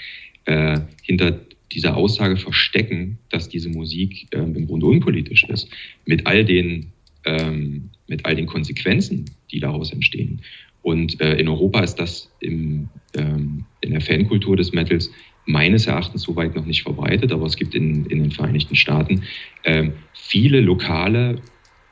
[0.44, 1.40] äh, hinter
[1.72, 5.68] dieser Aussage verstecken, dass diese Musik äh, im Grunde unpolitisch ist,
[6.06, 6.86] mit all den,
[7.24, 10.40] ähm, mit all den Konsequenzen, die daraus entstehen.
[10.82, 15.10] Und äh, in Europa ist das im, ähm, in der Fankultur des Metals
[15.46, 19.22] meines Erachtens soweit noch nicht verbreitet, aber es gibt in, in den Vereinigten Staaten
[19.64, 21.40] ähm, viele lokale,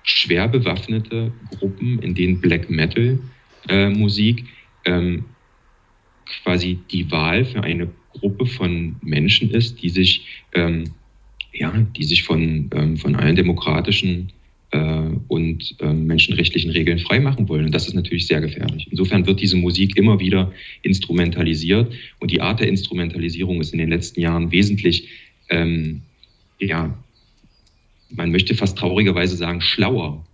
[0.02, 3.18] schwer bewaffnete Gruppen, in denen Black Metal
[3.68, 4.44] äh, Musik
[4.84, 5.24] ähm,
[6.42, 10.84] quasi die Wahl für eine Gruppe von Menschen ist, die sich, ähm,
[11.52, 14.35] ja, die sich von, ähm, von allen demokratischen äh,
[15.28, 17.66] und äh, menschenrechtlichen Regeln freimachen wollen.
[17.66, 18.88] Und das ist natürlich sehr gefährlich.
[18.90, 20.52] Insofern wird diese Musik immer wieder
[20.82, 25.08] instrumentalisiert und die Art der Instrumentalisierung ist in den letzten Jahren wesentlich,
[25.50, 26.02] ähm,
[26.58, 26.96] ja,
[28.10, 30.24] man möchte fast traurigerweise sagen, schlauer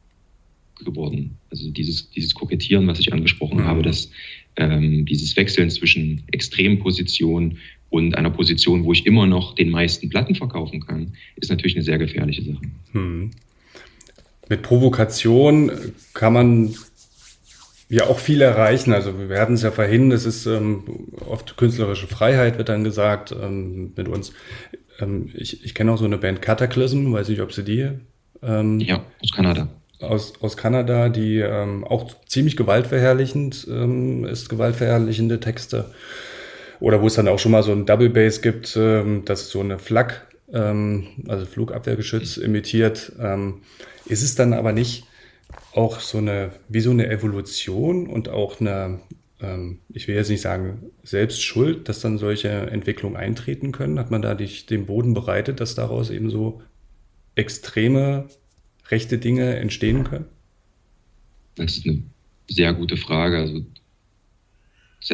[0.84, 1.36] geworden.
[1.50, 3.64] Also dieses, dieses Kokettieren, was ich angesprochen mhm.
[3.64, 4.10] habe, dass
[4.56, 7.58] ähm, dieses Wechseln zwischen Extremposition
[7.90, 11.84] und einer Position, wo ich immer noch den meisten Platten verkaufen kann, ist natürlich eine
[11.84, 12.62] sehr gefährliche Sache.
[12.92, 13.30] Mhm
[14.52, 15.72] mit Provokation
[16.12, 16.74] kann man
[17.88, 18.92] ja auch viel erreichen.
[18.92, 23.32] Also wir hatten es ja vorhin, es ist ähm, oft künstlerische Freiheit, wird dann gesagt
[23.32, 24.34] ähm, mit uns.
[25.00, 27.88] Ähm, ich ich kenne auch so eine Band Cataclysm, weiß nicht, ob sie die.
[28.42, 29.68] Ähm, ja, aus Kanada.
[30.00, 35.94] Aus, aus Kanada, die ähm, auch ziemlich gewaltverherrlichend ähm, ist, gewaltverherrlichende Texte.
[36.78, 39.60] Oder wo es dann auch schon mal so ein Double Bass gibt, ähm, das so
[39.60, 43.12] eine Flak, ähm, also Flugabwehrgeschütz imitiert.
[43.18, 43.62] Ähm,
[44.06, 45.04] ist es dann aber nicht
[45.74, 49.00] auch so eine, wie so eine Evolution und auch eine,
[49.40, 53.98] ähm, ich will jetzt nicht sagen, selbst schuld, dass dann solche Entwicklungen eintreten können?
[53.98, 56.62] Hat man da dich den Boden bereitet, dass daraus eben so
[57.34, 58.28] extreme
[58.90, 60.26] rechte Dinge entstehen können?
[61.56, 62.02] Das ist eine
[62.48, 63.38] sehr gute Frage.
[63.38, 63.64] Also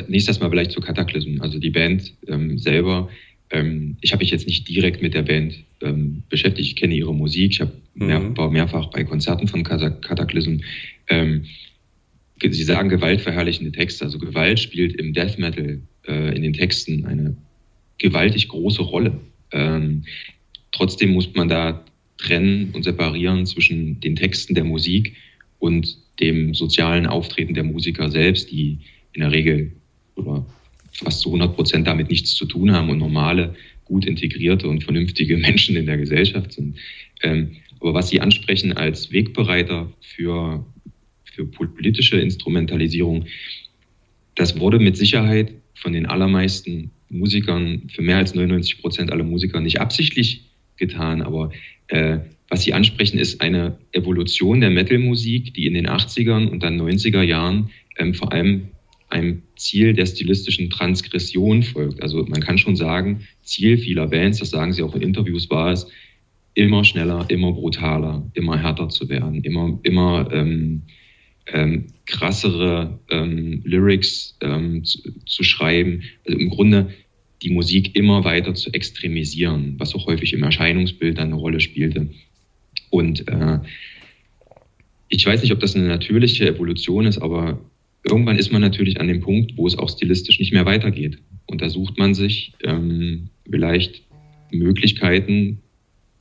[0.09, 1.41] nächstes Mal vielleicht zu Cataclysm.
[1.41, 3.09] Also die Band ähm, selber,
[3.51, 6.69] ähm, ich habe mich jetzt nicht direkt mit der Band ähm, beschäftigt.
[6.69, 7.53] Ich kenne ihre Musik.
[7.53, 7.63] Ich
[7.95, 8.37] mehr, mhm.
[8.37, 10.59] war mehrfach bei Konzerten von Cataclysm.
[11.09, 11.45] Ähm,
[12.41, 14.05] Sie sagen gewaltverherrlichende Texte.
[14.05, 17.37] Also Gewalt spielt im Death Metal äh, in den Texten eine
[17.99, 19.19] gewaltig große Rolle.
[19.51, 20.05] Ähm,
[20.71, 21.85] trotzdem muss man da
[22.17, 25.17] trennen und separieren zwischen den Texten der Musik
[25.59, 28.79] und dem sozialen Auftreten der Musiker selbst, die
[29.13, 29.73] in der Regel
[30.15, 30.47] oder
[30.99, 35.37] fast zu 100 Prozent damit nichts zu tun haben und normale, gut integrierte und vernünftige
[35.39, 36.77] Menschen in der Gesellschaft sind.
[37.23, 40.65] Ähm, aber was Sie ansprechen als Wegbereiter für,
[41.25, 43.27] für politische Instrumentalisierung,
[44.35, 49.61] das wurde mit Sicherheit von den allermeisten Musikern, für mehr als 99 Prozent aller Musiker
[49.61, 50.45] nicht absichtlich
[50.77, 51.51] getan, aber
[51.89, 56.81] äh, was Sie ansprechen, ist eine Evolution der Metal-Musik, die in den 80ern und dann
[56.81, 58.69] 90er Jahren ähm, vor allem
[59.09, 62.03] einem Ziel der stilistischen Transgression folgt.
[62.03, 65.73] Also man kann schon sagen, Ziel vieler Bands, das sagen sie auch in Interviews, war
[65.73, 65.87] es,
[66.55, 70.83] immer schneller, immer brutaler, immer härter zu werden, immer, immer ähm,
[71.47, 76.03] ähm, krassere ähm, Lyrics ähm, zu, zu, schreiben.
[76.27, 76.93] Also im Grunde
[77.43, 82.09] die Musik immer weiter zu extremisieren, was auch häufig im Erscheinungsbild dann eine Rolle spielte.
[82.91, 83.61] Und äh,
[85.09, 87.61] ich weiß nicht, ob das eine natürliche Evolution ist, aber
[88.05, 91.19] irgendwann ist man natürlich an dem Punkt, wo es auch stilistisch nicht mehr weitergeht.
[91.47, 94.03] Und da sucht man sich ähm, vielleicht
[94.53, 95.61] Möglichkeiten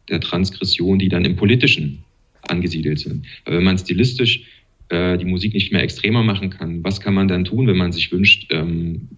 [0.10, 2.04] der Transgression, die dann im Politischen
[2.44, 3.26] angesiedelt sind.
[3.46, 4.44] Aber wenn man stilistisch
[4.90, 7.92] äh, die Musik nicht mehr extremer machen kann, was kann man dann tun, wenn man
[7.92, 9.10] sich wünscht, ähm,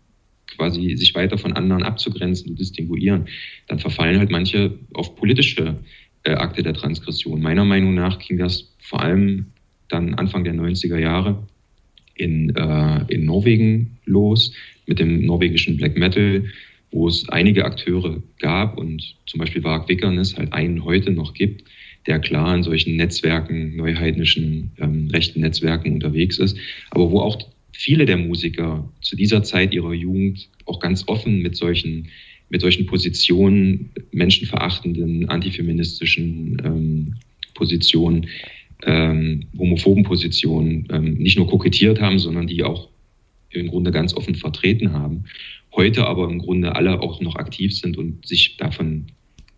[0.48, 3.28] quasi sich weiter von anderen abzugrenzen, zu distinguieren?
[3.68, 5.78] Dann verfallen halt manche auf politische
[6.24, 7.42] äh, Akte der Transgression.
[7.42, 9.48] Meiner Meinung nach ging das vor allem
[9.90, 11.48] dann Anfang der 90er Jahre
[12.20, 14.54] in, äh, in Norwegen los
[14.86, 16.44] mit dem norwegischen Black Metal,
[16.92, 21.64] wo es einige Akteure gab und zum Beispiel Varg Vikernes halt einen heute noch gibt,
[22.08, 26.58] der klar in solchen Netzwerken, neuheidnischen ähm, rechten Netzwerken unterwegs ist,
[26.90, 27.40] aber wo auch
[27.72, 32.08] viele der Musiker zu dieser Zeit ihrer Jugend auch ganz offen mit solchen,
[32.50, 37.14] mit solchen Positionen, menschenverachtenden, antifeministischen ähm,
[37.54, 38.28] Positionen
[38.84, 42.90] ähm, homophoben Positionen ähm, nicht nur kokettiert haben, sondern die auch
[43.52, 45.26] im Grunde ganz offen vertreten haben.
[45.76, 49.08] Heute aber im Grunde alle auch noch aktiv sind und sich davon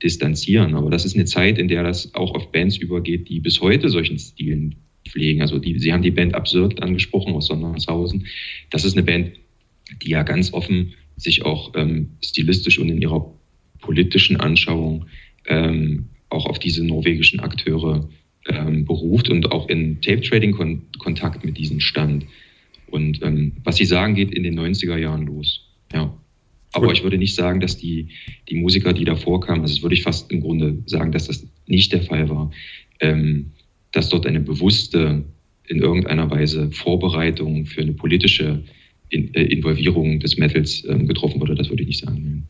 [0.01, 0.75] distanzieren.
[0.75, 3.89] Aber das ist eine Zeit, in der das auch auf Bands übergeht, die bis heute
[3.89, 4.75] solchen Stilen
[5.07, 5.41] pflegen.
[5.41, 8.27] Also die, Sie haben die Band Absurd angesprochen aus Sondershausen.
[8.69, 9.31] Das ist eine Band,
[10.01, 13.34] die ja ganz offen sich auch ähm, stilistisch und in ihrer
[13.79, 15.05] politischen Anschauung
[15.45, 18.10] ähm, auch auf diese norwegischen Akteure
[18.47, 22.25] ähm, beruft und auch in Tape-Trading kon Kontakt mit diesen stand.
[22.88, 25.67] Und ähm, was Sie sagen, geht in den 90er Jahren los.
[25.93, 26.13] Ja.
[26.73, 26.97] Aber Gut.
[26.97, 28.10] ich würde nicht sagen, dass die,
[28.49, 31.45] die Musiker, die davor kamen, also das würde ich fast im Grunde sagen, dass das
[31.67, 32.51] nicht der Fall war,
[32.99, 33.51] ähm,
[33.91, 35.23] dass dort eine bewusste,
[35.67, 38.63] in irgendeiner Weise Vorbereitung für eine politische
[39.10, 42.47] in, äh, Involvierung des Metals ähm, getroffen wurde, das würde ich nicht sagen.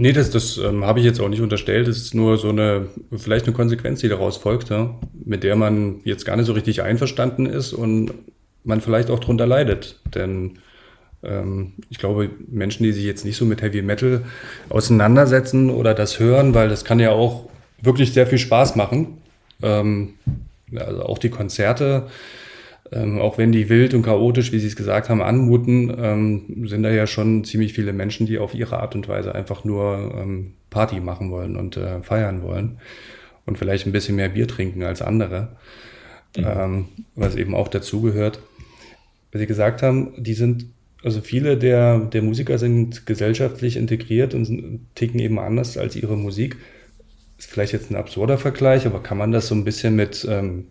[0.00, 1.86] Nee, das, das ähm, habe ich jetzt auch nicht unterstellt.
[1.86, 4.94] Das ist nur so eine, vielleicht eine Konsequenz, die daraus folgt, ja,
[5.26, 8.14] mit der man jetzt gar nicht so richtig einverstanden ist und
[8.64, 10.00] man vielleicht auch drunter leidet.
[10.14, 10.52] Denn
[11.22, 14.24] ähm, ich glaube, Menschen, die sich jetzt nicht so mit Heavy Metal
[14.70, 17.50] auseinandersetzen oder das hören, weil das kann ja auch
[17.82, 19.18] wirklich sehr viel Spaß machen.
[19.62, 20.14] Ähm,
[20.76, 22.06] also auch die Konzerte
[22.92, 26.82] ähm, auch wenn die wild und chaotisch, wie Sie es gesagt haben, anmuten, ähm, sind
[26.82, 30.54] da ja schon ziemlich viele Menschen, die auf ihre Art und Weise einfach nur ähm,
[30.70, 32.78] Party machen wollen und äh, feiern wollen
[33.46, 35.56] und vielleicht ein bisschen mehr Bier trinken als andere,
[36.36, 36.44] mhm.
[36.44, 38.40] ähm, was eben auch dazugehört.
[39.30, 40.66] Was Sie gesagt haben, die sind,
[41.04, 46.56] also viele der, der Musiker sind gesellschaftlich integriert und ticken eben anders als ihre Musik.
[47.38, 50.66] Ist vielleicht jetzt ein absurder Vergleich, aber kann man das so ein bisschen mit ähm,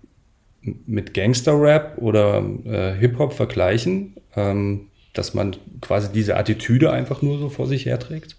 [0.61, 7.49] mit Gangster-Rap oder äh, Hip-Hop vergleichen, ähm, dass man quasi diese Attitüde einfach nur so
[7.49, 8.35] vor sich herträgt?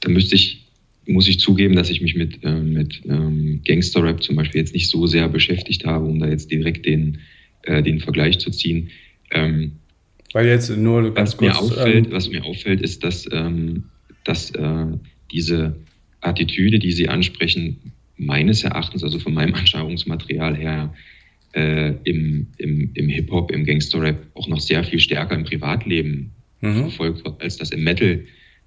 [0.00, 0.66] Da müsste ich,
[1.06, 4.88] muss ich zugeben, dass ich mich mit, äh, mit ähm, Gangster-Rap zum Beispiel jetzt nicht
[4.90, 7.18] so sehr beschäftigt habe, um da jetzt direkt den,
[7.62, 8.90] äh, den Vergleich zu ziehen.
[9.30, 9.72] Ähm,
[10.32, 11.52] Weil jetzt nur ganz was kurz.
[11.54, 13.84] Mir auffällt, ähm, was mir auffällt, ist, dass, ähm,
[14.24, 14.86] dass äh,
[15.30, 15.76] diese
[16.24, 20.94] Attitüde, die Sie ansprechen, meines Erachtens, also von meinem Anschauungsmaterial her,
[21.52, 26.74] äh, im, im, im Hip-Hop, im Gangster-Rap auch noch sehr viel stärker im Privatleben mhm.
[26.74, 28.24] verfolgt wird, als das im Metal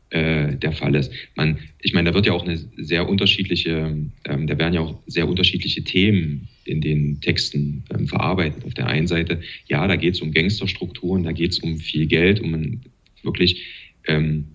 [0.10, 1.12] äh, der Fall ist.
[1.36, 3.94] Man, ich meine, da wird ja auch eine sehr unterschiedliche,
[4.24, 8.64] ähm, da werden ja auch sehr unterschiedliche Themen in den Texten ähm, verarbeitet.
[8.64, 12.08] Auf der einen Seite, ja, da geht es um Gangsterstrukturen, da geht es um viel
[12.08, 12.82] Geld, um ein
[13.22, 13.66] wirklich
[14.08, 14.46] ähm,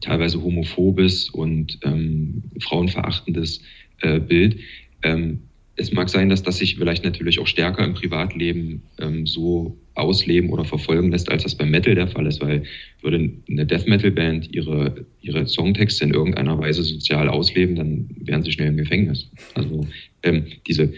[0.00, 3.62] teilweise homophobes und ähm, frauenverachtendes
[4.00, 4.58] äh, Bild.
[5.02, 5.40] Ähm,
[5.78, 10.50] es mag sein, dass das sich vielleicht natürlich auch stärker im Privatleben ähm, so ausleben
[10.50, 12.64] oder verfolgen lässt, als das beim Metal der Fall ist, weil
[13.00, 18.42] würde eine Death Metal Band ihre, ihre Songtexte in irgendeiner Weise sozial ausleben, dann wären
[18.42, 19.30] sie schnell im Gefängnis.
[19.54, 19.86] Also
[20.24, 20.92] ähm, diese,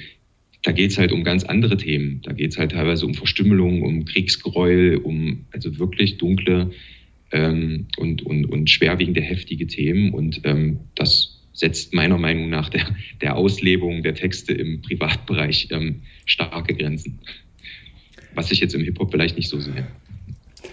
[0.63, 2.23] da geht es halt um ganz andere Themen.
[2.23, 6.71] Da geht es halt teilweise um Verstümmelung, um Kriegsgräuel, um also wirklich dunkle
[7.33, 10.13] ähm, und, und, und schwerwiegende, heftige Themen.
[10.13, 12.87] Und ähm, das setzt meiner Meinung nach der,
[13.21, 17.19] der Auslebung der Texte im Privatbereich ähm, starke Grenzen.
[18.35, 19.87] Was ich jetzt im Hip-Hop vielleicht nicht so sehe.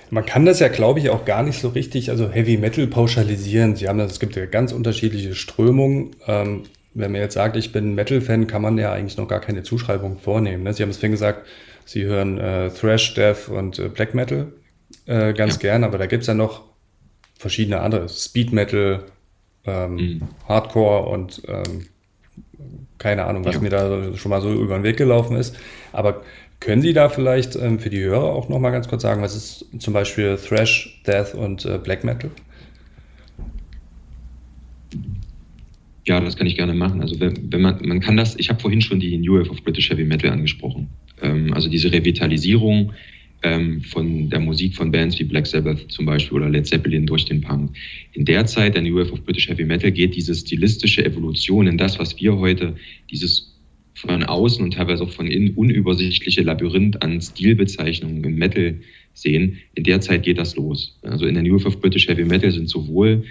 [0.10, 3.76] Man kann das ja, glaube ich, auch gar nicht so richtig, also Heavy Metal pauschalisieren.
[3.76, 6.12] Sie haben das, es gibt ja ganz unterschiedliche Strömungen.
[6.28, 9.64] Ähm, wenn man jetzt sagt, ich bin Metal-Fan, kann man ja eigentlich noch gar keine
[9.64, 10.64] Zuschreibung vornehmen.
[10.64, 10.74] Ne?
[10.74, 11.46] Sie haben es vorhin gesagt,
[11.86, 14.52] Sie hören äh, Thrash, Death und äh, Black Metal
[15.08, 15.62] äh, ganz ja.
[15.62, 16.64] gern, aber da gibt es ja noch
[17.38, 18.08] verschiedene andere.
[18.10, 19.04] Speed Metal,
[19.66, 20.22] ähm, mhm.
[20.48, 21.88] Hardcore und ähm,
[22.98, 23.62] keine Ahnung, was ja.
[23.62, 25.58] mir da schon mal so über den Weg gelaufen ist.
[25.92, 26.24] Aber
[26.60, 29.36] können Sie da vielleicht ähm, für die Hörer auch noch mal ganz kurz sagen, was
[29.36, 32.32] ist zum Beispiel Thrash, Death und äh, Black Metal?
[36.06, 37.02] Ja, das kann ich gerne machen.
[37.02, 39.64] Also wenn, wenn man, man kann das, ich habe vorhin schon die New Wave of
[39.64, 40.90] British Heavy Metal angesprochen.
[41.22, 42.94] Ähm, also diese Revitalisierung
[43.44, 47.26] ähm, von der Musik von Bands wie Black Sabbath zum Beispiel oder Led Zeppelin durch
[47.26, 47.76] den Punk.
[48.14, 51.78] In der Zeit der New Wave of British Heavy Metal geht diese stilistische Evolution in
[51.78, 52.76] das, was wir heute,
[53.12, 53.54] dieses
[53.94, 58.76] von außen und teilweise auch von innen unübersichtliche Labyrinth an Stilbezeichnungen im Metal
[59.14, 59.58] sehen.
[59.74, 61.00] In der Zeit geht das los.
[61.02, 63.24] Also in der New Wave of British Heavy Metal sind sowohl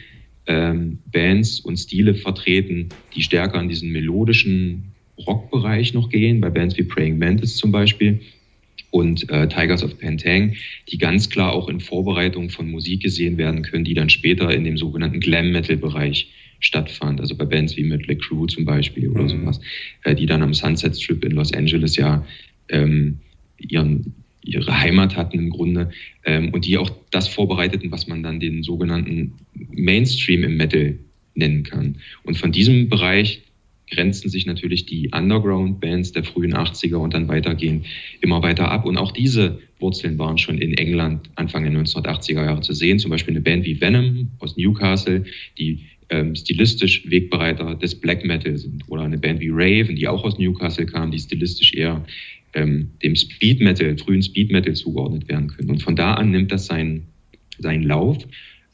[0.46, 6.76] ähm, Bands und Stile vertreten, die stärker in diesen melodischen Rockbereich noch gehen, bei Bands
[6.76, 8.20] wie Praying Mantis zum Beispiel,
[8.96, 10.56] und äh, Tigers of Pantang,
[10.88, 14.64] die ganz klar auch in Vorbereitung von Musik gesehen werden können, die dann später in
[14.64, 16.28] dem sogenannten Glam-Metal-Bereich
[16.60, 17.20] stattfand.
[17.20, 19.28] Also bei Bands wie Mötley Crue zum Beispiel oder mhm.
[19.28, 19.60] sowas,
[20.04, 22.24] äh, die dann am Sunset Strip in Los Angeles ja
[22.70, 23.18] ähm,
[23.58, 25.90] ihren, ihre Heimat hatten im Grunde
[26.24, 29.34] ähm, und die auch das vorbereiteten, was man dann den sogenannten
[29.72, 30.98] Mainstream im Metal
[31.34, 31.96] nennen kann.
[32.22, 33.42] Und von diesem Bereich
[33.90, 37.86] grenzen sich natürlich die Underground-Bands der frühen 80er und dann weitergehend
[38.20, 38.84] immer weiter ab.
[38.84, 42.98] Und auch diese Wurzeln waren schon in England Anfang der 1980er Jahre zu sehen.
[42.98, 45.24] Zum Beispiel eine Band wie Venom aus Newcastle,
[45.58, 48.84] die ähm, stilistisch Wegbereiter des Black Metal sind.
[48.88, 52.04] Oder eine Band wie Raven, die auch aus Newcastle kam, die stilistisch eher
[52.54, 55.70] ähm, dem Speed Metal, frühen Speed Metal zugeordnet werden können.
[55.70, 57.06] Und von da an nimmt das seinen,
[57.58, 58.18] seinen Lauf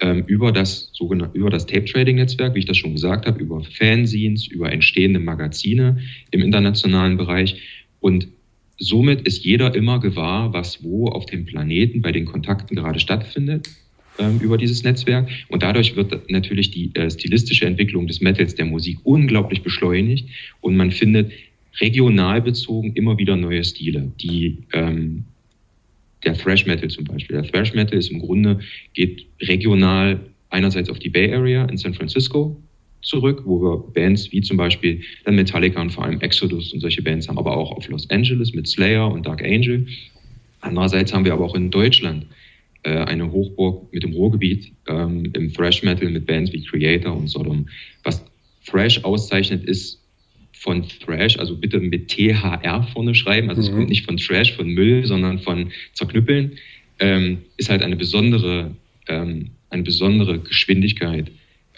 [0.03, 4.49] ähm, über das sogenannte, über das Tape-Trading-Netzwerk, wie ich das schon gesagt habe, über Fanzines,
[4.49, 5.99] über entstehende Magazine
[6.33, 7.62] im internationalen Bereich.
[8.01, 8.27] Und
[8.79, 13.69] somit ist jeder immer gewahr, was wo auf dem Planeten bei den Kontakten gerade stattfindet
[14.19, 15.31] ähm, über dieses Netzwerk.
[15.49, 20.29] Und dadurch wird natürlich die äh, stilistische Entwicklung des Metals, der Musik unglaublich beschleunigt.
[20.61, 21.31] Und man findet
[21.81, 25.25] regional bezogen immer wieder neue Stile, die ähm,
[26.25, 27.41] der Thrash Metal zum Beispiel.
[27.41, 28.61] Der Thrash Metal ist im Grunde,
[28.95, 32.57] geht regional einerseits auf die Bay Area in San Francisco
[33.03, 37.03] zurück, wo wir Bands wie zum Beispiel dann Metallica und vor allem Exodus und solche
[37.03, 39.87] Bands haben, aber auch auf Los Angeles mit Slayer und Dark Angel.
[40.61, 42.27] Andererseits haben wir aber auch in Deutschland
[42.85, 47.29] äh, eine Hochburg mit dem Ruhrgebiet ähm, im Thrash Metal mit Bands wie Creator und
[47.29, 47.69] Sodom.
[48.05, 48.25] Was
[48.67, 50.02] Thrash auszeichnet, ist
[50.62, 53.66] von Thrash, also bitte mit THR vorne schreiben, also mhm.
[53.66, 56.53] es kommt nicht von Trash, von Müll, sondern von Zerknüppeln,
[57.01, 58.70] ähm, ist halt eine besondere,
[59.09, 61.33] ähm, eine besondere Geschwindigkeit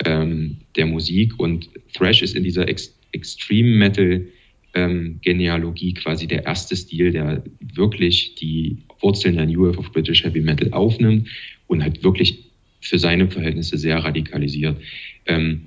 [0.04, 1.40] ähm, der Musik.
[1.40, 4.26] Und Thrash ist in dieser Ex Extreme Metal
[4.74, 7.44] ähm, Genealogie quasi der erste Stil, der
[7.74, 11.28] wirklich die Wurzeln der New Wave of British Heavy Metal aufnimmt
[11.68, 14.76] und halt wirklich für seine Verhältnisse sehr radikalisiert,
[15.26, 15.62] ähm,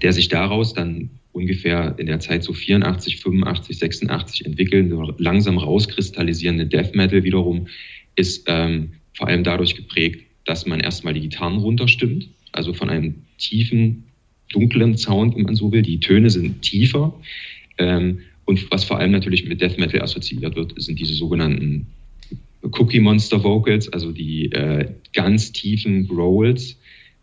[0.00, 6.66] der sich daraus dann ungefähr in der Zeit so 84, 85, 86 entwickeln, langsam rauskristallisierende
[6.66, 7.68] Death Metal wiederum
[8.16, 13.14] ist ähm, vor allem dadurch geprägt, dass man erstmal die Gitarren runterstimmt, also von einem
[13.38, 14.04] tiefen,
[14.48, 15.82] dunklen Sound, wenn man so will.
[15.82, 17.14] Die Töne sind tiefer.
[17.76, 21.86] Ähm, und was vor allem natürlich mit Death Metal assoziiert wird, sind diese sogenannten
[22.62, 26.77] Cookie Monster Vocals, also die äh, ganz tiefen Growls,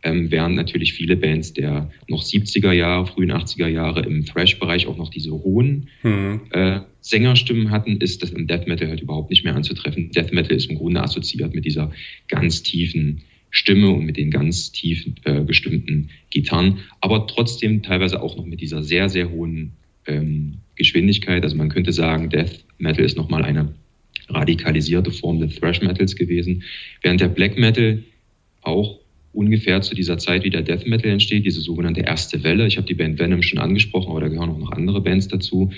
[0.06, 4.98] ähm, während natürlich viele Bands der noch 70er Jahre, frühen 80er Jahre im Thrash-Bereich auch
[4.98, 6.42] noch diese hohen mhm.
[6.52, 10.12] äh, Sängerstimmen hatten, ist das im Death Metal halt überhaupt nicht mehr anzutreffen.
[10.12, 11.92] Death Metal ist im Grunde assoziiert mit dieser
[12.28, 18.38] ganz tiefen Stimme und mit den ganz tief äh, gestimmten Gitarren, aber trotzdem teilweise auch
[18.38, 19.72] noch mit dieser sehr, sehr hohen
[20.06, 21.44] ähm, Geschwindigkeit.
[21.44, 23.74] Also man könnte sagen, Death Metal ist nochmal eine
[24.30, 26.64] radikalisierte Form des Thrash Metals gewesen,
[27.02, 28.04] während der Black Metal
[28.62, 29.00] auch
[29.36, 32.66] ungefähr zu dieser Zeit, wie der Death Metal entsteht, diese sogenannte erste Welle.
[32.68, 35.72] Ich habe die Band Venom schon angesprochen, aber da gehören auch noch andere Bands dazu,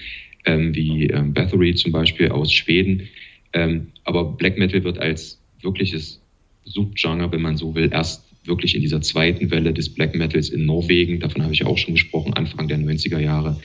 [0.46, 3.08] ähm, wie ähm, Bathory zum Beispiel aus Schweden.
[3.54, 6.22] Ähm, aber Black Metal wird als wirkliches
[6.66, 10.66] Subgenre, wenn man so will, erst wirklich in dieser zweiten Welle des Black Metals in
[10.66, 13.60] Norwegen, davon habe ich auch schon gesprochen, Anfang der 90er Jahre,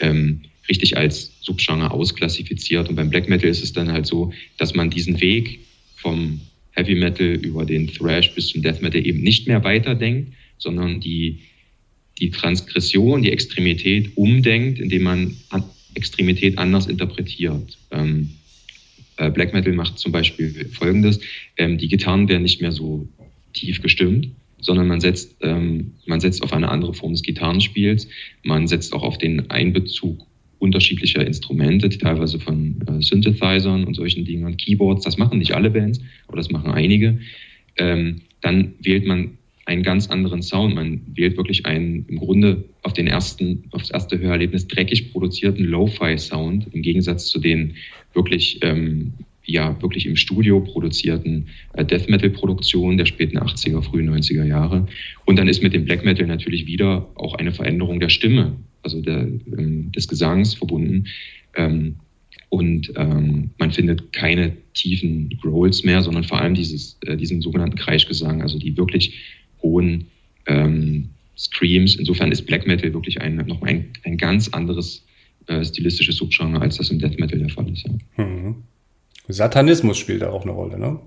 [0.00, 2.88] ähm, richtig als Subgenre ausklassifiziert.
[2.88, 5.60] Und beim Black Metal ist es dann halt so, dass man diesen Weg
[5.96, 6.40] vom
[6.74, 11.40] Heavy Metal über den Thrash bis zum Death Metal eben nicht mehr weiterdenkt, sondern die,
[12.18, 15.36] die Transgression, die Extremität umdenkt, indem man
[15.94, 17.78] Extremität anders interpretiert.
[17.90, 18.30] Ähm,
[19.16, 21.20] äh, Black Metal macht zum Beispiel Folgendes.
[21.56, 23.08] Ähm, die Gitarren werden nicht mehr so
[23.52, 24.28] tief gestimmt,
[24.60, 28.08] sondern man setzt, ähm, man setzt auf eine andere Form des Gitarrenspiels.
[28.42, 30.26] Man setzt auch auf den Einbezug
[30.58, 35.04] unterschiedlicher Instrumente, teilweise von äh, Synthesizern und solchen Dingen, Keyboards.
[35.04, 37.18] Das machen nicht alle Bands, aber das machen einige.
[37.76, 40.74] Ähm, dann wählt man einen ganz anderen Sound.
[40.74, 46.68] Man wählt wirklich einen im Grunde auf den ersten, aufs erste Hörerlebnis dreckig produzierten Lo-Fi-Sound
[46.72, 47.74] im Gegensatz zu den
[48.12, 49.14] wirklich ähm,
[49.46, 54.86] ja wirklich im Studio produzierten äh, Death Metal Produktionen der späten 80er, frühen 90er Jahre.
[55.24, 59.00] Und dann ist mit dem Black Metal natürlich wieder auch eine Veränderung der Stimme, also
[59.00, 61.06] der, ähm, des Gesangs verbunden.
[61.56, 61.96] Ähm,
[62.50, 67.76] und ähm, man findet keine tiefen Growls mehr, sondern vor allem dieses, äh, diesen sogenannten
[67.76, 69.18] Kreischgesang, also die wirklich
[69.62, 70.06] hohen
[71.38, 71.96] Screams.
[71.96, 75.06] Insofern ist Black Metal wirklich ein, nochmal ein, ein ganz anderes
[75.46, 77.86] äh, stilistisches Subgenre, als das im Death Metal der Fall ist.
[77.86, 78.24] Ja.
[78.24, 78.56] Mhm.
[79.28, 81.00] Satanismus spielt da auch eine Rolle, ne?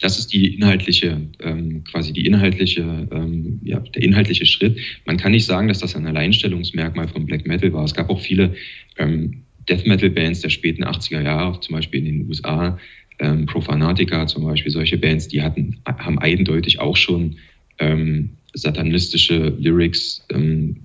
[0.00, 4.78] Das ist die inhaltliche, ähm, quasi die inhaltliche, ähm, ja, der inhaltliche Schritt.
[5.06, 7.84] Man kann nicht sagen, dass das ein Alleinstellungsmerkmal von Black Metal war.
[7.84, 8.54] Es gab auch viele
[8.98, 12.78] ähm, Death Metal Bands der späten 80er Jahre, zum Beispiel in den USA,
[13.18, 17.36] ähm, Profanatica zum Beispiel, solche Bands, die hatten, haben eindeutig auch schon
[17.78, 20.76] ähm, satanistische Lyrics ähm,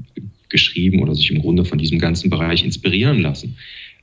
[0.50, 3.58] geschrieben oder sich im Grunde von diesem ganzen Bereich inspirieren lassen.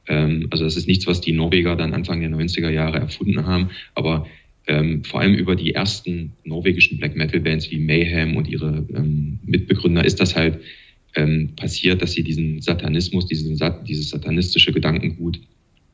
[0.07, 3.71] Ähm, also das ist nichts, was die Norweger dann Anfang der 90er Jahre erfunden haben,
[3.95, 4.27] aber
[4.67, 9.39] ähm, vor allem über die ersten norwegischen Black Metal Bands wie Mayhem und ihre ähm,
[9.45, 10.61] Mitbegründer ist das halt
[11.17, 15.39] ähm, passiert, dass sie diesen Satanismus, diesen, dieses satanistische Gedankengut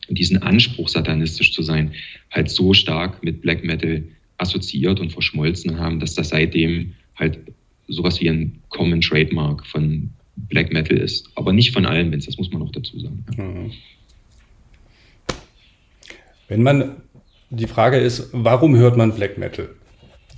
[0.09, 1.93] und diesen Anspruch, satanistisch zu sein,
[2.31, 4.03] halt so stark mit Black Metal
[4.39, 7.39] assoziiert und verschmolzen haben, dass das seitdem halt
[7.89, 11.29] sowas wie ein Common Trademark von Black Metal ist.
[11.35, 13.25] Aber nicht von allen Bands, das muss man auch dazu sagen.
[13.37, 13.73] Mhm.
[16.51, 16.97] Wenn man,
[17.51, 19.69] die Frage ist, warum hört man Black Metal?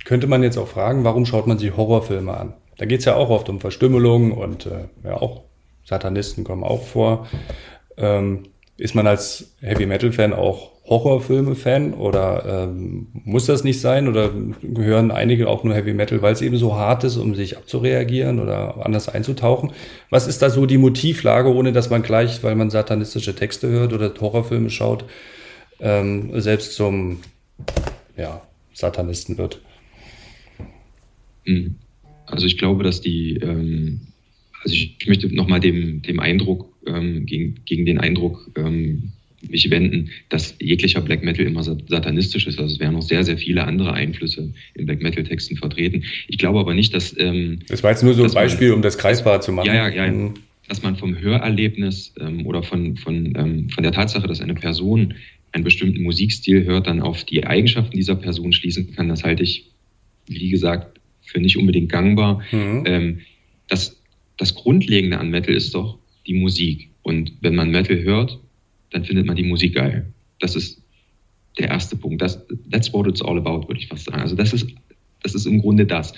[0.05, 2.53] Könnte man jetzt auch fragen, warum schaut man sich Horrorfilme an?
[2.77, 5.41] Da geht es ja auch oft um Verstümmelung und äh, ja, auch
[5.83, 7.27] Satanisten kommen auch vor.
[7.97, 8.43] Ähm,
[8.77, 14.29] ist man als Heavy Metal Fan auch Horrorfilme-Fan oder ähm, muss das nicht sein oder
[14.61, 18.39] gehören einige auch nur Heavy Metal, weil es eben so hart ist, um sich abzureagieren
[18.39, 19.71] oder anders einzutauchen?
[20.11, 23.93] Was ist da so die Motivlage, ohne dass man gleich, weil man satanistische Texte hört
[23.93, 25.05] oder Horrorfilme schaut,
[25.83, 27.19] ähm, selbst zum
[28.17, 28.41] ja,
[28.73, 29.61] Satanisten wird?
[31.45, 31.75] Hm.
[32.25, 34.01] Also ich glaube, dass die, ähm,
[34.63, 39.11] also ich, ich möchte nochmal dem, dem Eindruck, ähm, gegen, gegen den Eindruck ähm,
[39.49, 42.59] mich wenden, dass jeglicher Black Metal immer satanistisch ist.
[42.59, 46.03] Also es wären noch sehr, sehr viele andere Einflüsse in Black Metal Texten vertreten.
[46.27, 47.15] Ich glaube aber nicht, dass.
[47.17, 49.67] Ähm, das war jetzt nur so ein Beispiel, man, um das greifbar zu machen.
[49.67, 50.11] Ja, ja, ja.
[50.11, 50.35] Mhm.
[50.69, 55.13] Dass man vom Hörerlebnis ähm, oder von, von, ähm, von der Tatsache, dass eine Person
[55.53, 59.71] einen bestimmten Musikstil hört, dann auf die Eigenschaften dieser Person schließen kann, das halte ich,
[60.27, 62.41] wie gesagt, für nicht unbedingt gangbar.
[62.51, 62.83] Mhm.
[62.85, 63.19] Ähm,
[63.69, 64.01] das,
[64.37, 65.97] das Grundlegende an Metal ist doch
[66.27, 66.89] die Musik.
[67.03, 68.39] Und wenn man Metal hört,
[68.91, 70.11] dann findet man die Musik geil.
[70.39, 70.81] Das ist
[71.59, 72.21] der erste Punkt.
[72.21, 74.21] Das, that's what it's all about, würde ich fast sagen.
[74.21, 74.67] Also das ist,
[75.21, 76.13] das ist im Grunde das.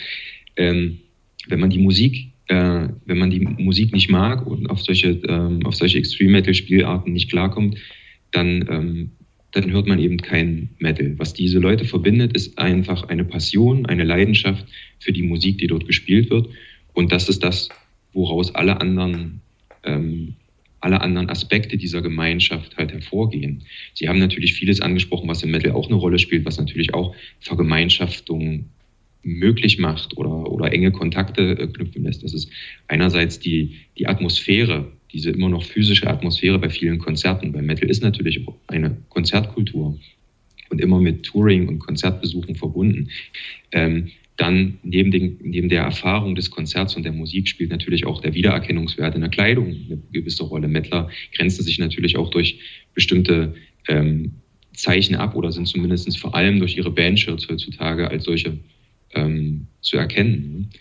[0.55, 0.99] Ähm,
[1.47, 5.65] wenn man die Musik, äh, wenn man die Musik nicht mag und auf solche, ähm,
[5.65, 7.77] auf solche Extreme Metal Spielarten nicht klarkommt,
[8.31, 9.11] dann, ähm,
[9.56, 11.14] dann hört man eben kein Metal.
[11.18, 14.66] Was diese Leute verbindet, ist einfach eine Passion, eine Leidenschaft
[14.99, 16.49] für die Musik, die dort gespielt wird.
[16.93, 17.70] Und das ist das,
[18.14, 19.41] woraus alle anderen
[19.84, 20.36] ähm,
[20.86, 23.64] alle anderen Aspekte dieser Gemeinschaft halt hervorgehen.
[23.95, 27.16] Sie haben natürlich vieles angesprochen, was im Metal auch eine Rolle spielt, was natürlich auch
[27.39, 28.66] Vergemeinschaftung
[29.24, 32.24] möglich macht oder, oder enge Kontakte äh, knüpfen lässt.
[32.24, 32.51] Das ist
[32.88, 37.53] einerseits die, die Atmosphäre, diese immer noch physische Atmosphäre bei vielen Konzerten.
[37.53, 39.97] Bei Metal ist natürlich auch eine Konzertkultur
[40.70, 43.09] und immer mit Touring und Konzertbesuchen verbunden.
[43.72, 48.20] Ähm, dann neben, den, neben der Erfahrung des Konzerts und der Musik spielt natürlich auch
[48.20, 50.68] der Wiedererkennungswert in der Kleidung eine gewisse Rolle.
[50.68, 52.59] Mettler grenzen sich natürlich auch durch
[52.93, 53.55] bestimmte
[53.88, 54.34] ähm,
[54.74, 58.59] Zeichen ab oder sind zumindest vor allem durch ihre Bandshirts heutzutage als solche
[59.13, 60.72] ähm, zu erkennen.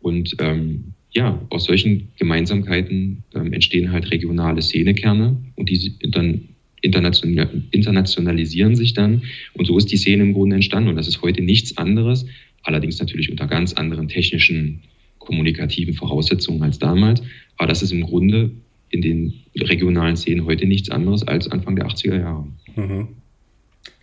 [0.00, 6.48] Und ähm, ja, aus solchen Gemeinsamkeiten ähm, entstehen halt regionale Szenekerne und die dann
[6.82, 9.22] international, internationalisieren sich dann.
[9.54, 10.88] Und so ist die Szene im Grunde entstanden.
[10.88, 12.26] Und das ist heute nichts anderes,
[12.62, 14.80] allerdings natürlich unter ganz anderen technischen,
[15.18, 17.22] kommunikativen Voraussetzungen als damals.
[17.56, 18.52] Aber das ist im Grunde
[18.88, 22.46] in den regionalen Szenen heute nichts anderes als Anfang der 80er Jahre.
[22.76, 23.19] Mhm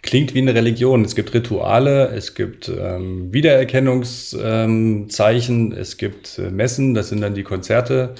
[0.02, 1.04] klingt wie eine Religion.
[1.04, 7.36] Es gibt Rituale, es gibt ähm, Wiedererkennungszeichen, ähm, es gibt äh, Messen, das sind dann
[7.36, 8.16] die Konzerte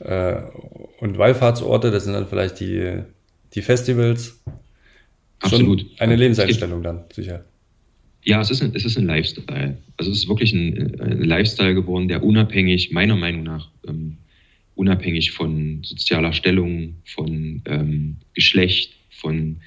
[0.00, 0.36] äh,
[1.00, 3.02] und Wallfahrtsorte, das sind dann vielleicht die,
[3.54, 4.40] die Festivals.
[5.40, 5.80] Absolut.
[5.80, 7.44] Schon eine Lebenseinstellung dann, sicher.
[8.24, 9.78] Ja, es ist, ein, es ist ein Lifestyle.
[9.96, 14.16] Also es ist wirklich ein, ein Lifestyle geworden, der unabhängig, meiner Meinung nach, ähm,
[14.74, 19.60] unabhängig von sozialer Stellung, von ähm, Geschlecht, von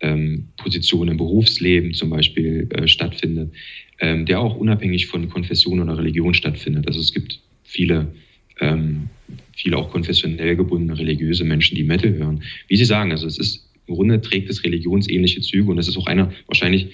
[0.00, 3.52] ähm, Position im Berufsleben zum Beispiel äh, stattfindet,
[4.00, 6.86] ähm, der auch unabhängig von Konfession oder Religion stattfindet.
[6.86, 8.12] Also es gibt viele,
[8.60, 9.08] ähm,
[9.54, 12.42] viele auch konfessionell gebundene religiöse Menschen, die Metal hören.
[12.68, 15.96] Wie Sie sagen, also es ist im Grunde trägt es religionsähnliche Züge und das ist
[15.96, 16.88] auch einer wahrscheinlich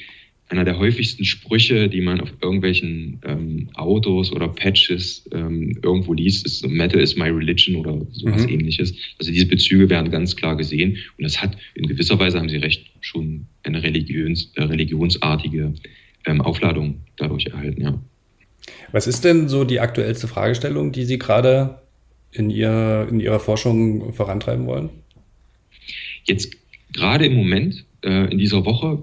[0.49, 6.45] einer der häufigsten Sprüche, die man auf irgendwelchen ähm, Autos oder Patches ähm, irgendwo liest,
[6.45, 8.51] ist Metal is my religion oder sowas mhm.
[8.51, 8.95] ähnliches.
[9.19, 12.59] Also diese Bezüge werden ganz klar gesehen und das hat in gewisser Weise, haben Sie
[12.59, 15.73] recht, schon eine religions, äh, religionsartige
[16.27, 17.99] ähm, Aufladung dadurch erhalten, ja.
[18.93, 21.81] Was ist denn so die aktuellste Fragestellung, die Sie gerade
[22.31, 24.91] in, ihr, in Ihrer Forschung vorantreiben wollen?
[26.25, 26.57] Jetzt
[26.93, 29.03] gerade im Moment, äh, in dieser Woche,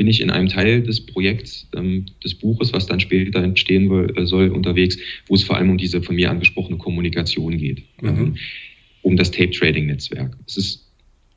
[0.00, 4.24] bin ich in einem Teil des Projekts, ähm, des Buches, was dann später entstehen äh,
[4.24, 4.96] soll, unterwegs,
[5.26, 8.08] wo es vor allem um diese von mir angesprochene Kommunikation geht, mhm.
[8.08, 8.36] ähm,
[9.02, 10.34] um das Tape-Trading-Netzwerk.
[10.46, 10.90] Es ist,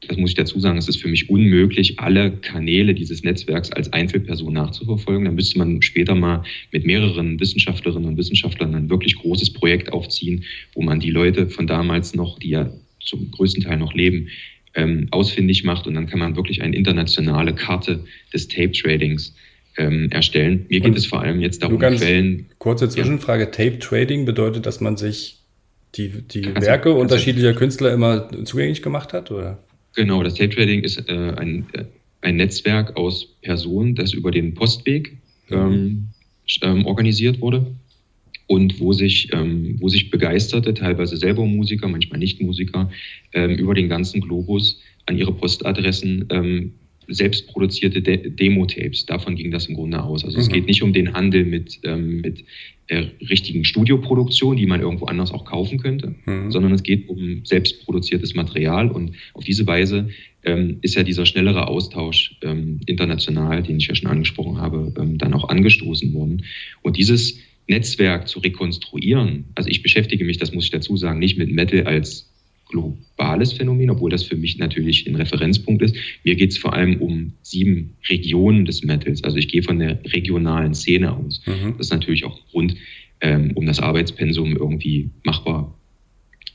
[0.07, 3.91] das muss ich dazu sagen, es ist für mich unmöglich, alle Kanäle dieses Netzwerks als
[3.91, 5.25] Einzelperson nachzuverfolgen.
[5.25, 10.45] Da müsste man später mal mit mehreren Wissenschaftlerinnen und Wissenschaftlern ein wirklich großes Projekt aufziehen,
[10.73, 14.29] wo man die Leute von damals noch, die ja zum größten Teil noch leben,
[14.75, 19.35] ähm, ausfindig macht und dann kann man wirklich eine internationale Karte des Tape-Tradings
[19.77, 20.65] ähm, erstellen.
[20.69, 22.47] Mir geht und es vor allem jetzt darum, Quellen.
[22.59, 23.49] Kurze Zwischenfrage: ja.
[23.49, 25.39] Tape-Trading bedeutet, dass man sich
[25.95, 29.63] die, die also, Werke also, unterschiedlicher Künstler immer zugänglich gemacht hat, oder?
[29.95, 31.85] Genau, das Tape-Trading ist äh, ein, äh,
[32.21, 35.17] ein Netzwerk aus Personen, das über den Postweg
[35.49, 35.55] mhm.
[35.55, 36.07] ähm,
[36.61, 37.67] ähm organisiert wurde
[38.53, 42.91] und wo sich, ähm, wo sich Begeisterte, teilweise selber Musiker, manchmal Nicht-Musiker,
[43.33, 46.73] ähm, über den ganzen Globus an ihre Postadressen ähm,
[47.07, 49.07] selbst produzierte De Demo-Tapes.
[49.07, 50.23] Davon ging das im Grunde aus.
[50.23, 50.41] Also mhm.
[50.41, 52.45] es geht nicht um den Handel mit, ähm, mit
[52.87, 56.51] äh, richtigen Studioproduktionen, die man irgendwo anders auch kaufen könnte, mhm.
[56.51, 58.91] sondern es geht um selbstproduziertes Material.
[58.91, 60.09] Und auf diese Weise
[60.43, 65.17] ähm, ist ja dieser schnellere Austausch ähm, international, den ich ja schon angesprochen habe, ähm,
[65.17, 66.43] dann auch angestoßen worden.
[66.83, 71.37] Und dieses Netzwerk zu rekonstruieren, also ich beschäftige mich, das muss ich dazu sagen, nicht
[71.37, 72.29] mit Metal als
[72.67, 75.95] globales Phänomen, obwohl das für mich natürlich ein Referenzpunkt ist.
[76.23, 79.23] Mir geht es vor allem um sieben Regionen des Metals.
[79.23, 81.41] Also ich gehe von der regionalen Szene aus.
[81.45, 81.75] Mhm.
[81.77, 82.75] Das ist natürlich auch Grund,
[83.21, 85.77] ähm, um das Arbeitspensum irgendwie machbar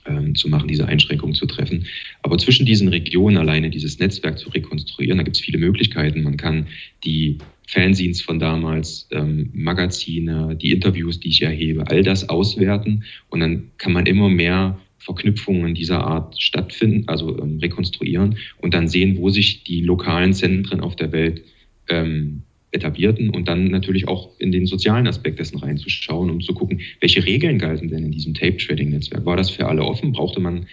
[0.08, 1.86] ähm, zu machen, diese Einschränkungen zu treffen.
[2.22, 6.22] Aber zwischen diesen Regionen alleine dieses Netzwerk zu rekonstruieren, da gibt es viele Möglichkeiten.
[6.22, 6.66] Man kann
[7.04, 13.40] die Fanzines von damals, ähm, Magazine, die Interviews, die ich erhebe, all das auswerten und
[13.40, 19.18] dann kann man immer mehr Verknüpfungen dieser Art stattfinden, also ähm, rekonstruieren und dann sehen,
[19.18, 21.44] wo sich die lokalen Zentren auf der Welt
[21.88, 26.80] ähm, etablierten und dann natürlich auch in den sozialen Aspekt dessen reinzuschauen, um zu gucken,
[27.00, 29.24] welche Regeln galten denn in diesem Tape-Trading-Netzwerk?
[29.24, 30.12] War das für alle offen?
[30.12, 30.66] Brauchte man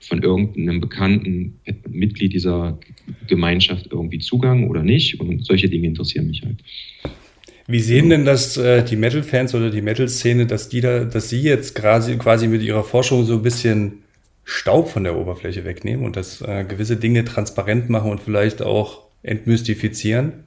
[0.00, 2.78] von irgendeinem bekannten Mitglied dieser
[3.26, 5.18] Gemeinschaft irgendwie Zugang oder nicht?
[5.20, 6.58] Und solche Dinge interessieren mich halt.
[7.66, 11.42] Wie sehen denn das äh, die Metal-Fans oder die Metal-Szene, dass die da, dass sie
[11.42, 14.04] jetzt quasi, quasi mit ihrer Forschung so ein bisschen
[14.44, 19.02] Staub von der Oberfläche wegnehmen und dass äh, gewisse Dinge transparent machen und vielleicht auch
[19.22, 20.44] entmystifizieren?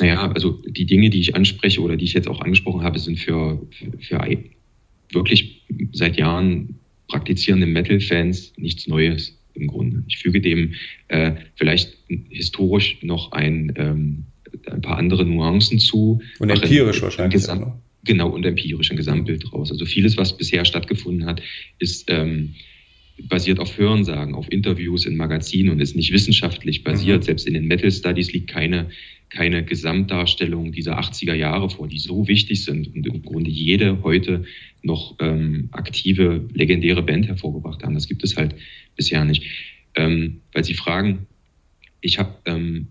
[0.00, 3.18] Naja, also die Dinge, die ich anspreche oder die ich jetzt auch angesprochen habe, sind
[3.18, 4.38] für, für, für
[5.12, 6.76] wirklich seit Jahren
[7.08, 10.02] praktizierende Metal-Fans nichts Neues im Grunde.
[10.08, 10.74] Ich füge dem
[11.08, 11.96] äh, vielleicht
[12.30, 14.24] historisch noch ein, ähm,
[14.66, 16.20] ein paar andere Nuancen zu.
[16.40, 17.34] Und empirisch wahrscheinlich.
[17.34, 17.72] Gesamt, ne?
[18.04, 19.70] Genau, und empirisch ein Gesamtbild draus.
[19.70, 21.40] Also vieles, was bisher stattgefunden hat,
[21.78, 22.54] ist ähm,
[23.22, 27.20] basiert auf Hörensagen, auf Interviews in Magazinen und ist nicht wissenschaftlich basiert.
[27.20, 27.24] Mhm.
[27.24, 28.90] Selbst in den Metal Studies liegt keine,
[29.30, 34.44] keine Gesamtdarstellung dieser 80er Jahre vor, die so wichtig sind und im Grunde jede heute
[34.82, 37.94] noch ähm, aktive, legendäre Band hervorgebracht haben.
[37.94, 38.54] Das gibt es halt
[38.96, 39.44] bisher nicht.
[39.94, 41.26] Ähm, weil Sie fragen,
[42.00, 42.88] ich habe ähm,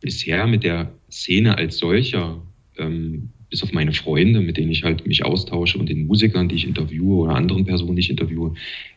[0.00, 2.42] bisher mit der Szene als solcher
[2.76, 6.56] ähm, bis auf meine Freunde, mit denen ich halt mich austausche und den Musikern, die
[6.56, 8.52] ich interviewe oder anderen Personen, die ich interviewe,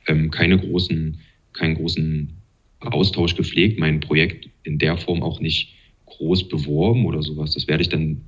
[0.07, 1.19] ähm, keine großen,
[1.53, 2.33] keinen großen
[2.79, 5.75] Austausch gepflegt, mein Projekt in der Form auch nicht
[6.07, 7.53] groß beworben oder sowas.
[7.53, 8.21] Das werde ich dann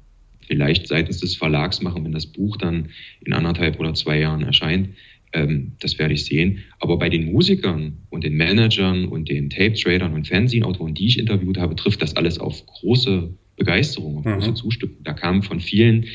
[0.45, 2.89] vielleicht seitens des Verlags machen, wenn das Buch dann
[3.25, 4.89] in anderthalb oder zwei Jahren erscheint.
[5.34, 6.59] Ähm, das werde ich sehen.
[6.80, 11.57] Aber bei den Musikern und den Managern und den Tape-Tradern und Fernsehautoren, die ich interviewt
[11.57, 14.55] habe, trifft das alles auf große Begeisterung und große mhm.
[14.55, 14.95] Zustimmung.
[15.03, 16.07] Da kam von vielen,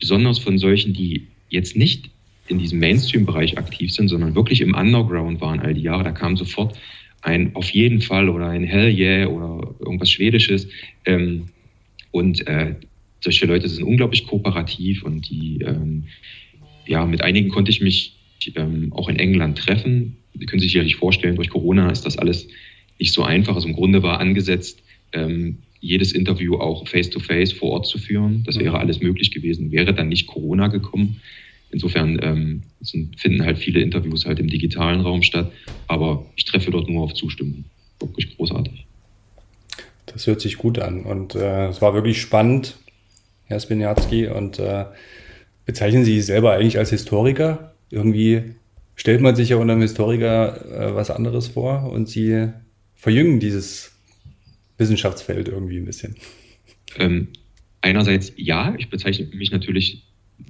[0.00, 2.10] besonders von solchen, die jetzt nicht
[2.48, 6.36] in diesem Mainstream-Bereich aktiv sind, sondern wirklich im Underground waren all die Jahre, da kam
[6.36, 6.76] sofort
[7.22, 10.68] ein auf jeden Fall oder ein Hell yeah oder irgendwas Schwedisches.
[11.04, 11.46] Ähm,
[12.12, 12.74] und äh,
[13.20, 16.04] solche Leute sind unglaublich kooperativ und die, ähm,
[16.86, 18.16] ja, mit einigen konnte ich mich
[18.54, 20.16] ähm, auch in England treffen.
[20.34, 22.48] Sie können sich sicherlich vorstellen, durch Corona ist das alles
[22.98, 23.56] nicht so einfach.
[23.56, 24.82] Also im Grunde war angesetzt,
[25.12, 28.42] ähm, jedes Interview auch face-to-face -face vor Ort zu führen.
[28.44, 28.76] Das wäre mhm.
[28.76, 31.20] alles möglich gewesen, wäre dann nicht Corona gekommen.
[31.70, 32.62] Insofern ähm,
[33.16, 35.50] finden halt viele Interviews halt im digitalen Raum statt,
[35.88, 37.64] aber ich treffe dort nur auf Zustimmung.
[37.98, 38.86] Wirklich großartig.
[40.06, 42.76] Das hört sich gut an und äh, es war wirklich spannend,
[43.46, 44.28] Herr Spinjatzki.
[44.28, 44.84] Und äh,
[45.64, 47.74] bezeichnen Sie sich selber eigentlich als Historiker?
[47.90, 48.54] Irgendwie
[48.94, 52.48] stellt man sich ja unter einem Historiker äh, was anderes vor und Sie
[52.94, 53.95] verjüngen dieses
[54.78, 56.16] Wissenschaftsfeld irgendwie ein bisschen?
[56.98, 57.28] Ähm,
[57.80, 60.04] einerseits ja, ich bezeichne mich natürlich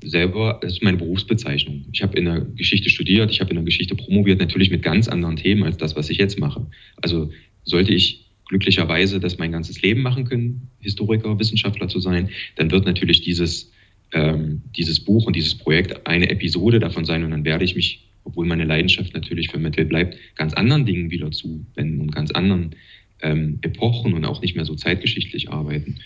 [0.04, 1.86] selber, das ist meine Berufsbezeichnung.
[1.92, 5.08] Ich habe in der Geschichte studiert, ich habe in der Geschichte promoviert, natürlich mit ganz
[5.08, 6.66] anderen Themen als das, was ich jetzt mache.
[7.00, 7.30] Also
[7.64, 12.86] sollte ich glücklicherweise das mein ganzes Leben machen können, Historiker, Wissenschaftler zu sein, dann wird
[12.86, 13.72] natürlich dieses,
[14.12, 18.08] ähm, dieses Buch und dieses Projekt eine Episode davon sein und dann werde ich mich,
[18.24, 22.76] obwohl meine Leidenschaft natürlich für Metal bleibt, ganz anderen Dingen wieder zuwenden und ganz anderen
[23.22, 26.00] ähm, Epochen und auch nicht mehr so zeitgeschichtlich arbeiten.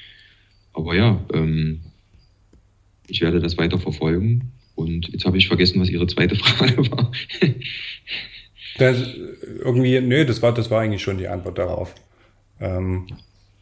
[0.72, 1.80] Aber ja, ähm,
[3.08, 4.52] ich werde das weiter verfolgen.
[4.74, 7.12] Und jetzt habe ich vergessen, was Ihre zweite Frage war.
[8.78, 9.14] das,
[9.58, 11.94] irgendwie, nö, das war, das war eigentlich schon die Antwort darauf.
[12.60, 13.06] Ähm,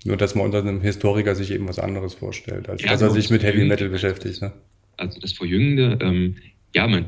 [0.04, 3.10] nur, dass man unter einem Historiker sich eben was anderes vorstellt, als ja, dass er
[3.10, 4.42] sich mit Heavy Metal beschäftigt.
[4.42, 4.52] Ne?
[4.96, 6.36] Also das Verjüngende, ähm,
[6.74, 7.06] ja, man,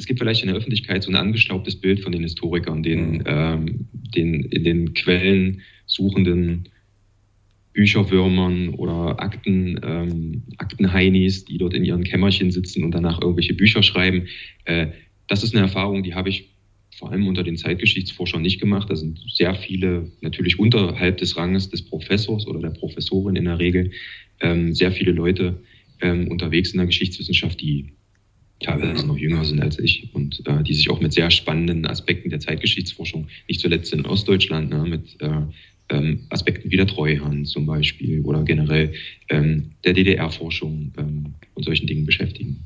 [0.00, 3.24] es gibt vielleicht in der Öffentlichkeit so ein angestaubtes Bild von den Historikern, den, mhm.
[3.26, 6.70] ähm, den in den Quellen suchenden
[7.74, 13.82] Bücherwürmern oder Akten, ähm, Aktenheinis, die dort in ihren Kämmerchen sitzen und danach irgendwelche Bücher
[13.82, 14.26] schreiben.
[14.64, 14.86] Äh,
[15.28, 16.48] das ist eine Erfahrung, die habe ich
[16.96, 18.88] vor allem unter den Zeitgeschichtsforschern nicht gemacht.
[18.88, 23.58] Da sind sehr viele, natürlich unterhalb des Ranges des Professors oder der Professorin in der
[23.58, 23.90] Regel,
[24.40, 25.62] ähm, sehr viele Leute
[26.00, 27.92] ähm, unterwegs in der Geschichtswissenschaft, die
[28.60, 32.30] teilweise noch jünger sind als ich und äh, die sich auch mit sehr spannenden Aspekten
[32.30, 35.30] der Zeitgeschichtsforschung, nicht zuletzt in Ostdeutschland, ne, mit äh,
[35.88, 38.92] ähm, Aspekten wie der Treuhand zum Beispiel oder generell
[39.28, 42.64] ähm, der DDR-Forschung ähm, und solchen Dingen beschäftigen.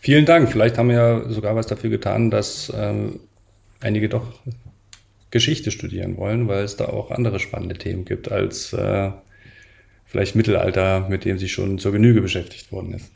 [0.00, 0.50] Vielen Dank.
[0.50, 3.20] Vielleicht haben wir ja sogar was dafür getan, dass ähm,
[3.80, 4.38] einige doch
[5.30, 9.10] Geschichte studieren wollen, weil es da auch andere spannende Themen gibt als äh,
[10.04, 13.10] vielleicht Mittelalter, mit dem sie schon zur Genüge beschäftigt worden ist.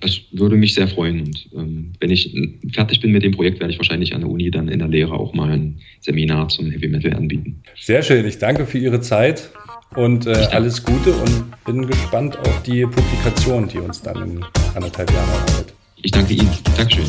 [0.00, 1.20] Das würde mich sehr freuen.
[1.20, 2.34] Und ähm, wenn ich
[2.72, 5.12] fertig bin mit dem Projekt, werde ich wahrscheinlich an der Uni dann in der Lehre
[5.12, 7.62] auch mal ein Seminar zum Heavy Metal anbieten.
[7.78, 8.26] Sehr schön.
[8.26, 9.50] Ich danke für Ihre Zeit
[9.94, 15.10] und äh, alles Gute und bin gespannt auf die Publikation, die uns dann in anderthalb
[15.12, 15.74] Jahren erwartet.
[16.02, 16.50] Ich danke Ihnen.
[16.76, 17.06] Dankeschön.